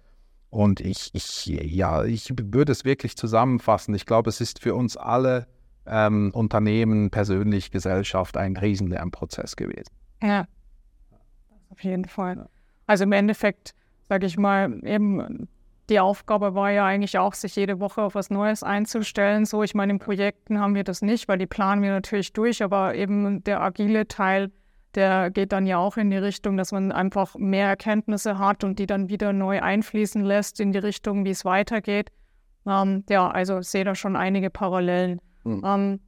Und 0.51 0.81
ich, 0.81 1.11
ich, 1.15 1.47
ja, 1.47 2.05
ich 2.05 2.33
würde 2.37 2.73
es 2.73 2.85
wirklich 2.85 3.17
zusammenfassen. 3.17 3.95
Ich 3.95 4.05
glaube, 4.05 4.29
es 4.29 4.41
ist 4.41 4.61
für 4.61 4.75
uns 4.75 4.97
alle 4.97 5.47
ähm, 5.87 6.31
Unternehmen, 6.35 7.11
persönlich, 7.11 7.71
Gesellschaft 7.71 8.37
ein 8.37 8.57
Riesenlernprozess 8.57 9.57
gewesen. 9.57 9.91
Ja, 10.23 10.47
auf 11.71 11.83
jeden 11.83 12.05
Fall. 12.05 12.49
Also 12.87 13.05
im 13.05 13.13
Endeffekt, 13.13 13.75
sage 14.09 14.27
ich 14.27 14.37
mal, 14.37 14.81
eben 14.85 15.49
die 15.89 16.01
Aufgabe 16.01 16.55
war 16.55 16.71
ja 16.71 16.87
eigentlich 16.87 17.19
auch, 17.19 17.35
sich 17.35 17.57
jede 17.57 17.81
Woche 17.81 18.03
auf 18.03 18.15
was 18.15 18.31
Neues 18.31 18.63
einzustellen. 18.63 19.45
So, 19.45 19.63
ich 19.63 19.75
meine, 19.75 19.95
in 19.95 19.99
Projekten 19.99 20.61
haben 20.61 20.75
wir 20.75 20.85
das 20.85 21.03
nicht, 21.03 21.27
weil 21.27 21.39
die 21.39 21.47
planen 21.47 21.83
wir 21.83 21.91
natürlich 21.91 22.33
durch, 22.33 22.63
aber 22.63 22.95
eben 22.95 23.43
der 23.43 23.61
agile 23.61 24.07
Teil 24.07 24.53
der 24.95 25.31
geht 25.31 25.53
dann 25.53 25.67
ja 25.67 25.79
auch 25.79 25.97
in 25.97 26.11
die 26.11 26.17
Richtung, 26.17 26.57
dass 26.57 26.73
man 26.73 26.93
einfach 26.93 27.37
mehr 27.37 27.69
Erkenntnisse 27.69 28.39
hat 28.39 28.65
und 28.65 28.79
die 28.79 28.87
dann 28.87 29.09
wieder 29.09 29.33
neu 29.33 29.61
einfließen 29.63 30.25
lässt 30.25 30.61
in 30.61 30.73
die 30.73 30.79
Richtung, 30.79 31.25
wie 31.25 31.31
es 31.31 31.45
weitergeht. 31.45 32.11
Ähm, 32.67 33.05
ja, 33.09 33.29
also 33.29 33.63
sehe 33.63 33.85
da 33.85 33.95
schon 33.95 34.17
einige 34.17 34.51
Parallelen. 34.51 35.21
Mhm. 35.45 35.63
Ähm, 35.65 36.01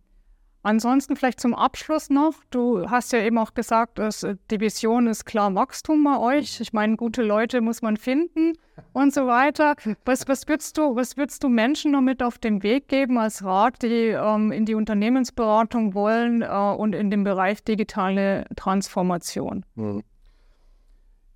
Ansonsten 0.63 1.17
vielleicht 1.17 1.41
zum 1.41 1.55
Abschluss 1.55 2.09
noch. 2.09 2.35
Du 2.51 2.89
hast 2.89 3.13
ja 3.13 3.19
eben 3.21 3.39
auch 3.39 3.55
gesagt, 3.55 3.99
dass 3.99 4.23
äh, 4.23 4.37
die 4.51 4.61
Vision 4.61 5.09
ist 5.09 5.25
klar 5.25 5.55
Wachstum 5.55 6.05
bei 6.05 6.19
euch. 6.19 6.61
Ich 6.61 6.73
meine, 6.73 6.97
gute 6.97 7.23
Leute 7.23 7.61
muss 7.61 7.83
man 7.83 7.97
finden 7.97 8.53
und 8.93 9.13
so 9.13 9.27
weiter. 9.27 9.75
Was, 10.05 10.29
was, 10.29 10.47
würdest, 10.47 10.79
du, 10.79 10.95
was 10.95 11.17
würdest 11.17 11.43
du 11.43 11.49
Menschen 11.49 11.93
noch 11.93 12.01
mit 12.01 12.23
auf 12.23 12.39
den 12.39 12.63
Weg 12.63 12.89
geben 12.89 13.19
als 13.19 13.45
Rat, 13.45 13.83
die 13.83 14.09
ähm, 14.09 14.53
in 14.53 14.65
die 14.65 14.75
Unternehmensberatung 14.75 15.95
wollen 15.95 16.43
äh, 16.43 16.47
und 16.47 16.95
in 16.95 17.11
den 17.11 17.25
Bereich 17.25 17.65
digitale 17.65 18.45
Transformation? 18.57 19.65
Mhm. 19.75 20.03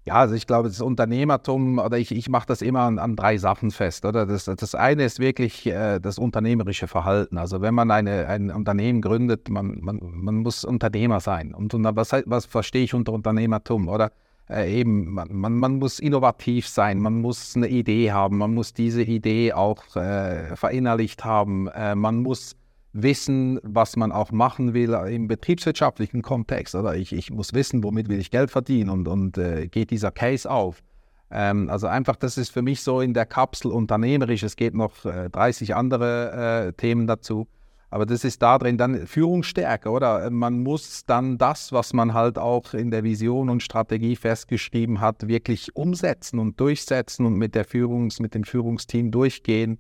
Ja, 0.07 0.14
also 0.14 0.37
ich 0.37 0.47
glaube, 0.47 0.69
das 0.69 0.81
Unternehmertum, 0.81 1.81
oder 1.81 1.99
ich, 1.99 2.12
ich 2.12 2.29
mache 2.29 2.47
das 2.47 2.62
immer 2.62 2.83
an, 2.83 3.01
an, 3.01 3.16
drei 3.16 3.38
Sachen 3.38 3.73
fest. 3.73 4.05
Oder? 4.05 4.25
Das, 4.25 4.45
das 4.45 4.75
eine 4.77 5.05
ist 5.05 5.19
wirklich 5.19 5.66
äh, 5.66 5.99
das 5.99 6.16
unternehmerische 6.19 6.87
Verhalten. 6.87 7.38
Also 7.38 7.61
wenn 7.61 7.75
man 7.75 7.90
eine, 7.90 8.29
ein 8.29 8.53
Unternehmen 8.53 9.01
gründet, 9.01 9.49
man, 9.49 9.79
man, 9.81 9.99
man 10.01 10.37
muss 10.37 10.64
Unternehmer 10.64 11.19
sein. 11.19 11.53
Und, 11.53 11.75
und 11.75 11.85
was, 11.97 12.12
was 12.25 12.47
verstehe 12.47 12.85
ich 12.85 12.95
unter 12.95 13.12
Unternehmertum? 13.12 13.88
Oder 13.88 14.12
äh, 14.49 14.73
eben, 14.79 15.12
man, 15.12 15.29
man, 15.33 15.55
man, 15.55 15.79
muss 15.81 15.99
innovativ 15.99 16.69
sein, 16.69 17.01
man 17.01 17.21
muss 17.21 17.57
eine 17.57 17.66
Idee 17.66 18.12
haben, 18.12 18.38
man 18.38 18.55
muss 18.55 18.75
diese 18.75 19.03
Idee 19.03 19.55
auch 19.55 19.97
äh, 19.97 20.55
verinnerlicht 20.55 21.25
haben, 21.25 21.66
äh, 21.69 21.97
man 21.97 22.23
muss 22.23 22.55
wissen, 23.03 23.61
was 23.63 23.97
man 23.97 24.13
auch 24.13 24.33
machen 24.33 24.75
will 24.75 24.95
im 25.09 25.29
betriebswirtschaftlichen 25.29 26.23
Kontext. 26.23 26.75
Oder 26.75 26.97
ich, 26.97 27.13
ich 27.13 27.31
muss 27.31 27.53
wissen, 27.53 27.85
womit 27.85 28.09
will 28.09 28.19
ich 28.19 28.31
Geld 28.31 28.51
verdienen 28.51 28.91
und, 28.91 29.09
und 29.09 29.39
äh, 29.39 29.69
geht 29.69 29.91
dieser 29.91 30.11
Case 30.11 30.51
auf. 30.51 30.83
Ähm, 31.31 31.69
also 31.69 31.87
einfach, 31.87 32.17
das 32.17 32.39
ist 32.39 32.51
für 32.51 32.63
mich 32.63 32.81
so 32.81 33.01
in 33.01 33.15
der 33.15 33.27
Kapsel 33.27 33.71
unternehmerisch. 33.71 34.43
Es 34.43 34.57
geht 34.57 34.75
noch 34.75 35.05
äh, 35.05 35.29
30 35.31 35.75
andere 35.75 36.69
äh, 36.69 36.73
Themen 36.73 37.07
dazu. 37.07 37.47
Aber 37.89 38.05
das 38.05 38.25
ist 38.25 38.43
da 38.43 38.59
drin 38.59 38.79
dann 38.79 39.07
Führungsstärke, 39.07 39.89
oder? 39.89 40.29
Man 40.31 40.63
muss 40.63 41.05
dann 41.07 41.39
das, 41.39 41.73
was 41.73 41.93
man 41.93 42.15
halt 42.15 42.37
auch 42.37 42.75
in 42.75 42.91
der 42.91 43.05
Vision 43.05 43.49
und 43.49 43.63
Strategie 43.63 44.17
festgeschrieben 44.17 45.01
hat, 45.01 45.29
wirklich 45.29 45.77
umsetzen 45.77 46.41
und 46.41 46.59
durchsetzen 46.59 47.27
und 47.27 47.37
mit 47.37 47.55
der 47.55 47.65
Führungs-, 47.65 48.21
mit 48.21 48.35
dem 48.35 48.45
Führungsteam 48.45 49.13
durchgehen 49.13 49.79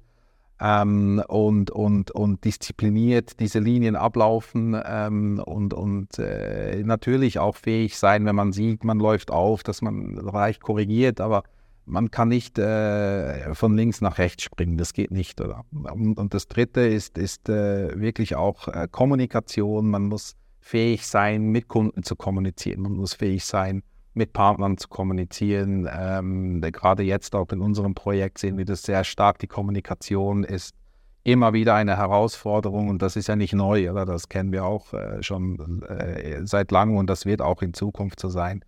ähm, 0.60 1.22
und, 1.28 1.70
und, 1.70 2.10
und 2.10 2.44
diszipliniert 2.44 3.40
diese 3.40 3.58
Linien 3.58 3.96
ablaufen 3.96 4.80
ähm, 4.84 5.42
und, 5.44 5.74
und 5.74 6.18
äh, 6.18 6.82
natürlich 6.82 7.38
auch 7.38 7.56
fähig 7.56 7.98
sein, 7.98 8.24
wenn 8.24 8.36
man 8.36 8.52
sieht, 8.52 8.84
man 8.84 8.98
läuft 8.98 9.30
auf, 9.30 9.62
dass 9.62 9.82
man 9.82 10.14
leicht 10.14 10.62
korrigiert, 10.62 11.20
aber 11.20 11.42
man 11.84 12.10
kann 12.10 12.28
nicht 12.28 12.58
äh, 12.58 13.54
von 13.54 13.76
links 13.76 14.00
nach 14.00 14.18
rechts 14.18 14.42
springen, 14.42 14.76
das 14.76 14.92
geht 14.92 15.10
nicht. 15.10 15.40
Oder? 15.40 15.64
Und, 15.72 16.18
und 16.18 16.34
das 16.34 16.48
Dritte 16.48 16.80
ist, 16.80 17.16
ist 17.16 17.48
äh, 17.48 17.98
wirklich 17.98 18.34
auch 18.34 18.68
äh, 18.68 18.88
Kommunikation, 18.90 19.88
man 19.88 20.04
muss 20.04 20.36
fähig 20.60 21.06
sein, 21.06 21.50
mit 21.50 21.68
Kunden 21.68 22.02
zu 22.02 22.16
kommunizieren, 22.16 22.82
man 22.82 22.94
muss 22.94 23.14
fähig 23.14 23.44
sein, 23.44 23.82
mit 24.16 24.32
Partnern 24.32 24.78
zu 24.78 24.88
kommunizieren. 24.88 25.88
Ähm, 25.92 26.60
gerade 26.60 27.02
jetzt 27.02 27.34
auch 27.34 27.48
in 27.52 27.60
unserem 27.60 27.94
Projekt 27.94 28.38
sehen 28.38 28.56
wir 28.56 28.64
das 28.64 28.82
sehr 28.82 29.04
stark. 29.04 29.38
Die 29.38 29.46
Kommunikation 29.46 30.42
ist 30.42 30.74
immer 31.22 31.52
wieder 31.52 31.74
eine 31.74 31.96
Herausforderung 31.96 32.88
und 32.88 33.02
das 33.02 33.16
ist 33.16 33.26
ja 33.26 33.36
nicht 33.36 33.52
neu, 33.52 33.90
oder? 33.90 34.04
Das 34.04 34.28
kennen 34.28 34.52
wir 34.52 34.64
auch 34.64 34.92
äh, 34.94 35.22
schon 35.22 35.82
äh, 35.82 36.46
seit 36.46 36.70
langem 36.70 36.96
und 36.96 37.10
das 37.10 37.26
wird 37.26 37.42
auch 37.42 37.62
in 37.62 37.74
Zukunft 37.74 38.20
so 38.20 38.28
sein. 38.28 38.64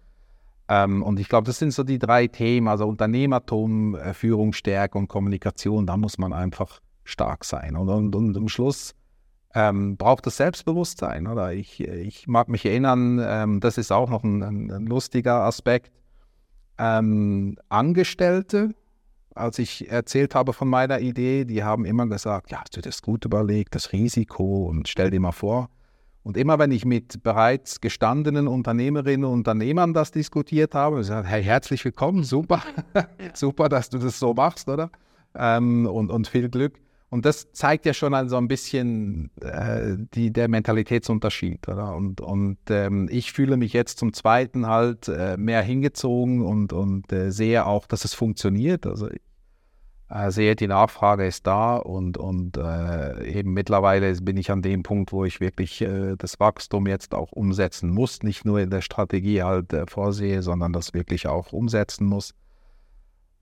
Ähm, 0.69 1.03
und 1.03 1.19
ich 1.19 1.29
glaube, 1.29 1.47
das 1.47 1.59
sind 1.59 1.73
so 1.73 1.83
die 1.83 1.99
drei 1.99 2.27
Themen, 2.27 2.69
also 2.69 2.87
Unternehmertum, 2.87 3.95
äh, 3.95 4.13
Führungsstärke 4.13 4.99
und 4.99 5.09
Kommunikation, 5.09 5.87
da 5.87 5.97
muss 5.97 6.19
man 6.19 6.33
einfach 6.33 6.81
stark 7.05 7.45
sein. 7.45 7.75
Und, 7.75 7.89
und, 7.89 8.15
und 8.15 8.37
am 8.37 8.49
Schluss 8.49 8.95
ähm, 9.55 9.97
braucht 9.97 10.27
es 10.27 10.37
Selbstbewusstsein. 10.37 11.27
Oder? 11.27 11.53
Ich, 11.53 11.81
ich 11.81 12.27
mag 12.27 12.49
mich 12.49 12.65
erinnern, 12.65 13.21
ähm, 13.23 13.61
das 13.61 13.79
ist 13.79 13.93
auch 13.93 14.11
noch 14.11 14.25
ein, 14.25 14.43
ein, 14.43 14.71
ein 14.71 14.87
lustiger 14.87 15.43
Aspekt. 15.43 15.93
Ähm, 16.79 17.57
Angestellte, 17.69 18.75
als 19.35 19.59
ich 19.59 19.91
erzählt 19.91 20.35
habe 20.35 20.53
von 20.53 20.69
meiner 20.69 21.01
Idee, 21.01 21.45
die 21.45 21.65
haben 21.65 21.85
immer 21.85 22.07
gesagt, 22.07 22.51
ja, 22.51 22.61
hast 22.61 22.77
du 22.77 22.81
das 22.81 23.03
gut 23.03 23.25
überlegt, 23.25 23.75
das 23.75 23.93
Risiko 23.93 24.67
und 24.67 24.89
stell 24.89 25.11
dir 25.11 25.21
mal 25.21 25.33
vor. 25.33 25.71
Und 26.23 26.37
immer 26.37 26.59
wenn 26.59 26.73
ich 26.73 26.85
mit 26.85 27.23
bereits 27.23 27.81
gestandenen 27.81 28.49
Unternehmerinnen 28.49 29.25
und 29.25 29.33
Unternehmern 29.39 29.95
das 29.95 30.11
diskutiert 30.11 30.75
habe, 30.75 30.97
gesagt, 30.97 31.27
hey, 31.27 31.43
herzlich 31.43 31.85
willkommen, 31.85 32.23
super, 32.23 32.63
super, 33.35 33.69
dass 33.69 33.89
du 33.89 33.99
das 33.99 34.19
so 34.19 34.35
machst, 34.35 34.69
oder? 34.69 34.91
Ähm, 35.35 35.87
und, 35.87 36.11
und 36.11 36.29
viel 36.29 36.49
Glück. 36.51 36.79
Und 37.11 37.25
das 37.25 37.53
zeigt 37.53 37.87
ja 37.87 37.95
schon 37.95 38.13
also 38.13 38.37
ein 38.37 38.49
bisschen 38.49 39.31
äh, 39.41 39.97
die, 40.15 40.31
der 40.31 40.49
Mentalitätsunterschied. 40.49 41.67
Oder? 41.69 41.95
Und, 41.97 42.21
und 42.21 42.59
ähm, 42.69 43.09
ich 43.11 43.33
fühle 43.33 43.57
mich 43.57 43.73
jetzt 43.73 43.99
zum 43.99 44.13
Zweiten 44.13 44.67
halt 44.67 45.09
äh, 45.09 45.37
mehr 45.39 45.63
hingezogen 45.63 46.43
und, 46.43 46.73
und 46.73 47.11
äh, 47.13 47.31
sehe 47.31 47.65
auch, 47.65 47.87
dass 47.87 48.05
es 48.05 48.13
funktioniert. 48.13 48.87
Also 48.87 49.11
ich 49.11 49.23
äh, 50.11 50.31
sehe, 50.31 50.55
die 50.55 50.67
Nachfrage 50.67 51.27
ist 51.27 51.47
da 51.47 51.77
und, 51.77 52.19
und 52.19 52.59
äh, 52.59 53.27
eben 53.27 53.55
mittlerweile 53.55 54.13
bin 54.21 54.37
ich 54.37 54.51
an 54.51 54.61
dem 54.61 54.83
Punkt, 54.83 55.11
wo 55.11 55.25
ich 55.25 55.41
wirklich 55.41 55.81
äh, 55.81 56.15
das 56.17 56.39
Wachstum 56.41 56.87
jetzt 56.87 57.15
auch 57.15 57.33
umsetzen 57.33 57.89
muss. 57.89 58.23
Nicht 58.23 58.45
nur 58.45 58.61
in 58.61 58.69
der 58.69 58.83
Strategie 58.83 59.43
halt 59.43 59.75
vorsehe, 59.89 60.43
sondern 60.43 60.75
das 60.75 60.93
wirklich 60.93 61.27
auch 61.27 61.53
umsetzen 61.53 62.07
muss. 62.07 62.35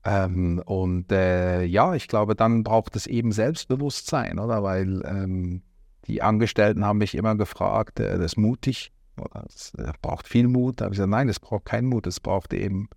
Ähm, 0.07 0.61
und 0.65 1.11
äh, 1.11 1.63
ja, 1.65 1.93
ich 1.93 2.07
glaube, 2.07 2.33
dann 2.33 2.63
braucht 2.63 2.95
es 2.95 3.07
eben 3.07 3.33
Selbstbewusstsein, 3.33 4.39
oder? 4.39 4.63
Weil 4.63 5.03
ähm, 5.05 5.63
die 6.05 6.21
Angestellten 6.21 6.85
haben 6.85 6.99
mich 6.99 7.13
immer 7.13 7.35
gefragt, 7.35 7.99
äh, 7.99 8.17
das 8.17 8.33
ist 8.33 8.37
mutig, 8.37 8.93
oder? 9.19 9.43
Es 9.49 9.73
äh, 9.73 9.91
braucht 10.01 10.25
viel 10.25 10.47
Mut. 10.47 10.79
Da 10.79 10.85
habe 10.85 10.93
ich 10.93 10.97
gesagt, 10.97 11.09
nein, 11.09 11.27
es 11.27 11.41
braucht 11.41 11.65
keinen 11.65 11.89
Mut, 11.89 12.07
es 12.07 12.21
braucht 12.21 12.53
eben 12.53 12.87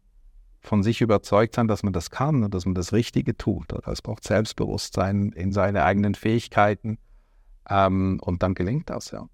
von 0.61 0.85
sich 0.85 1.01
überzeugt 1.01 1.57
sein, 1.57 1.67
dass 1.67 1.83
man 1.83 1.93
das 1.93 2.11
kann 2.11 2.45
und 2.45 2.55
dass 2.55 2.65
man 2.65 2.77
das 2.77 2.93
Richtige 2.93 3.37
tut. 3.37 3.73
Oder? 3.73 3.89
Es 3.89 4.03
braucht 4.03 4.23
Selbstbewusstsein 4.23 5.33
in 5.33 5.51
seine 5.51 5.83
eigenen 5.83 6.15
Fähigkeiten 6.15 6.99
ähm, 7.69 8.21
und 8.23 8.45
dann 8.45 8.55
gelingt 8.55 8.89
das, 8.89 9.11
ja. 9.11 9.27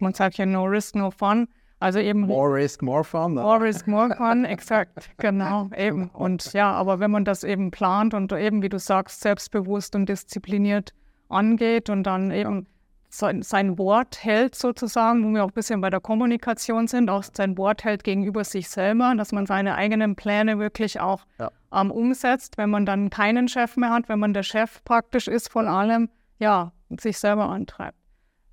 Man 0.00 0.12
sagt 0.12 0.36
ja 0.36 0.44
no 0.44 0.64
risk, 0.64 0.96
no 0.96 1.10
fun. 1.10 1.48
Also 1.80 1.98
eben. 1.98 2.20
More 2.20 2.54
risk, 2.54 2.82
more 2.82 3.02
fun. 3.02 3.34
More 3.34 3.60
risk, 3.60 3.86
more 3.86 4.14
fun, 4.14 4.44
exakt, 4.44 5.10
genau, 5.16 5.70
eben. 5.76 6.10
Und 6.10 6.52
ja, 6.52 6.70
aber 6.72 7.00
wenn 7.00 7.10
man 7.10 7.24
das 7.24 7.42
eben 7.42 7.70
plant 7.70 8.12
und 8.12 8.32
eben, 8.32 8.62
wie 8.62 8.68
du 8.68 8.78
sagst, 8.78 9.22
selbstbewusst 9.22 9.96
und 9.96 10.06
diszipliniert 10.06 10.92
angeht 11.30 11.88
und 11.88 12.04
dann 12.04 12.30
eben 12.30 12.66
sein, 13.08 13.42
sein 13.42 13.78
Wort 13.78 14.22
hält 14.22 14.54
sozusagen, 14.54 15.24
wo 15.24 15.34
wir 15.34 15.42
auch 15.42 15.48
ein 15.48 15.54
bisschen 15.54 15.80
bei 15.80 15.88
der 15.88 16.00
Kommunikation 16.00 16.86
sind, 16.86 17.08
auch 17.08 17.24
sein 17.24 17.56
Wort 17.56 17.82
hält 17.82 18.04
gegenüber 18.04 18.44
sich 18.44 18.68
selber, 18.68 19.14
dass 19.16 19.32
man 19.32 19.46
seine 19.46 19.74
eigenen 19.74 20.16
Pläne 20.16 20.58
wirklich 20.58 21.00
auch 21.00 21.24
ja. 21.38 21.50
ähm, 21.72 21.90
umsetzt, 21.90 22.58
wenn 22.58 22.70
man 22.70 22.84
dann 22.84 23.08
keinen 23.08 23.48
Chef 23.48 23.78
mehr 23.78 23.90
hat, 23.90 24.08
wenn 24.08 24.18
man 24.18 24.34
der 24.34 24.42
Chef 24.42 24.84
praktisch 24.84 25.28
ist 25.28 25.50
von 25.50 25.66
allem, 25.66 26.10
ja, 26.38 26.72
sich 27.00 27.18
selber 27.18 27.48
antreibt. 27.48 27.96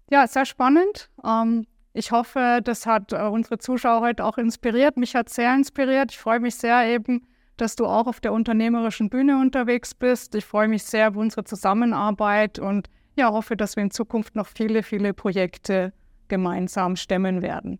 Ja, 0.09 0.25
sehr 0.27 0.45
spannend. 0.45 1.09
Ähm, 1.25 1.67
ich 1.97 2.11
hoffe, 2.11 2.61
das 2.63 2.85
hat 2.85 3.11
äh, 3.11 3.23
unsere 3.23 3.57
Zuschauer 3.57 4.01
heute 4.01 4.23
auch 4.23 4.37
inspiriert. 4.37 4.97
Mich 4.97 5.15
hat 5.15 5.29
sehr 5.29 5.53
inspiriert. 5.55 6.11
Ich 6.11 6.19
freue 6.19 6.39
mich 6.39 6.55
sehr 6.55 6.85
eben, 6.85 7.25
dass 7.57 7.75
du 7.75 7.87
auch 7.87 8.05
auf 8.05 8.19
der 8.19 8.33
unternehmerischen 8.33 9.09
Bühne 9.09 9.39
unterwegs 9.39 9.95
bist. 9.95 10.35
Ich 10.35 10.45
freue 10.45 10.67
mich 10.67 10.83
sehr 10.83 11.09
auf 11.09 11.15
unsere 11.15 11.43
Zusammenarbeit 11.43 12.59
und 12.59 12.89
ja, 13.15 13.31
hoffe, 13.31 13.57
dass 13.57 13.75
wir 13.75 13.83
in 13.83 13.89
Zukunft 13.89 14.35
noch 14.35 14.45
viele, 14.45 14.83
viele 14.83 15.13
Projekte 15.13 15.91
gemeinsam 16.27 16.95
stemmen 16.95 17.41
werden. 17.41 17.79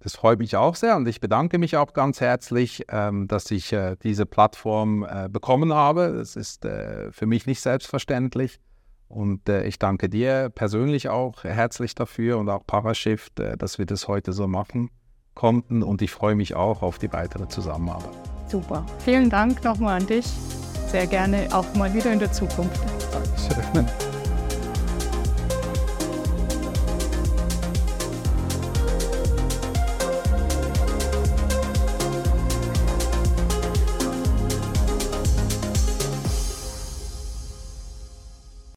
Das 0.00 0.16
freut 0.16 0.38
mich 0.38 0.56
auch 0.56 0.74
sehr 0.74 0.96
und 0.96 1.06
ich 1.06 1.20
bedanke 1.20 1.58
mich 1.58 1.76
auch 1.76 1.92
ganz 1.92 2.20
herzlich, 2.20 2.84
ähm, 2.88 3.28
dass 3.28 3.50
ich 3.50 3.72
äh, 3.72 3.96
diese 4.02 4.24
Plattform 4.24 5.04
äh, 5.04 5.28
bekommen 5.28 5.74
habe. 5.74 6.04
Es 6.04 6.36
ist 6.36 6.66
für 7.10 7.26
mich 7.26 7.46
nicht 7.46 7.60
selbstverständlich. 7.60 8.58
Und 9.08 9.48
äh, 9.48 9.64
ich 9.64 9.78
danke 9.78 10.08
dir 10.08 10.50
persönlich 10.54 11.08
auch 11.08 11.44
herzlich 11.44 11.94
dafür 11.94 12.38
und 12.38 12.48
auch 12.48 12.66
Parashift, 12.66 13.38
äh, 13.40 13.56
dass 13.56 13.78
wir 13.78 13.86
das 13.86 14.08
heute 14.08 14.32
so 14.32 14.48
machen 14.48 14.90
konnten. 15.34 15.82
Und 15.82 16.02
ich 16.02 16.10
freue 16.10 16.34
mich 16.34 16.54
auch 16.54 16.82
auf 16.82 16.98
die 16.98 17.12
weitere 17.12 17.48
Zusammenarbeit. 17.48 18.14
Super. 18.48 18.84
Vielen 19.04 19.30
Dank 19.30 19.64
nochmal 19.64 20.00
an 20.00 20.06
dich. 20.06 20.26
Sehr 20.88 21.06
gerne 21.06 21.48
auch 21.52 21.74
mal 21.74 21.92
wieder 21.92 22.12
in 22.12 22.18
der 22.18 22.32
Zukunft. 22.32 22.80
Dankeschön. 23.12 24.13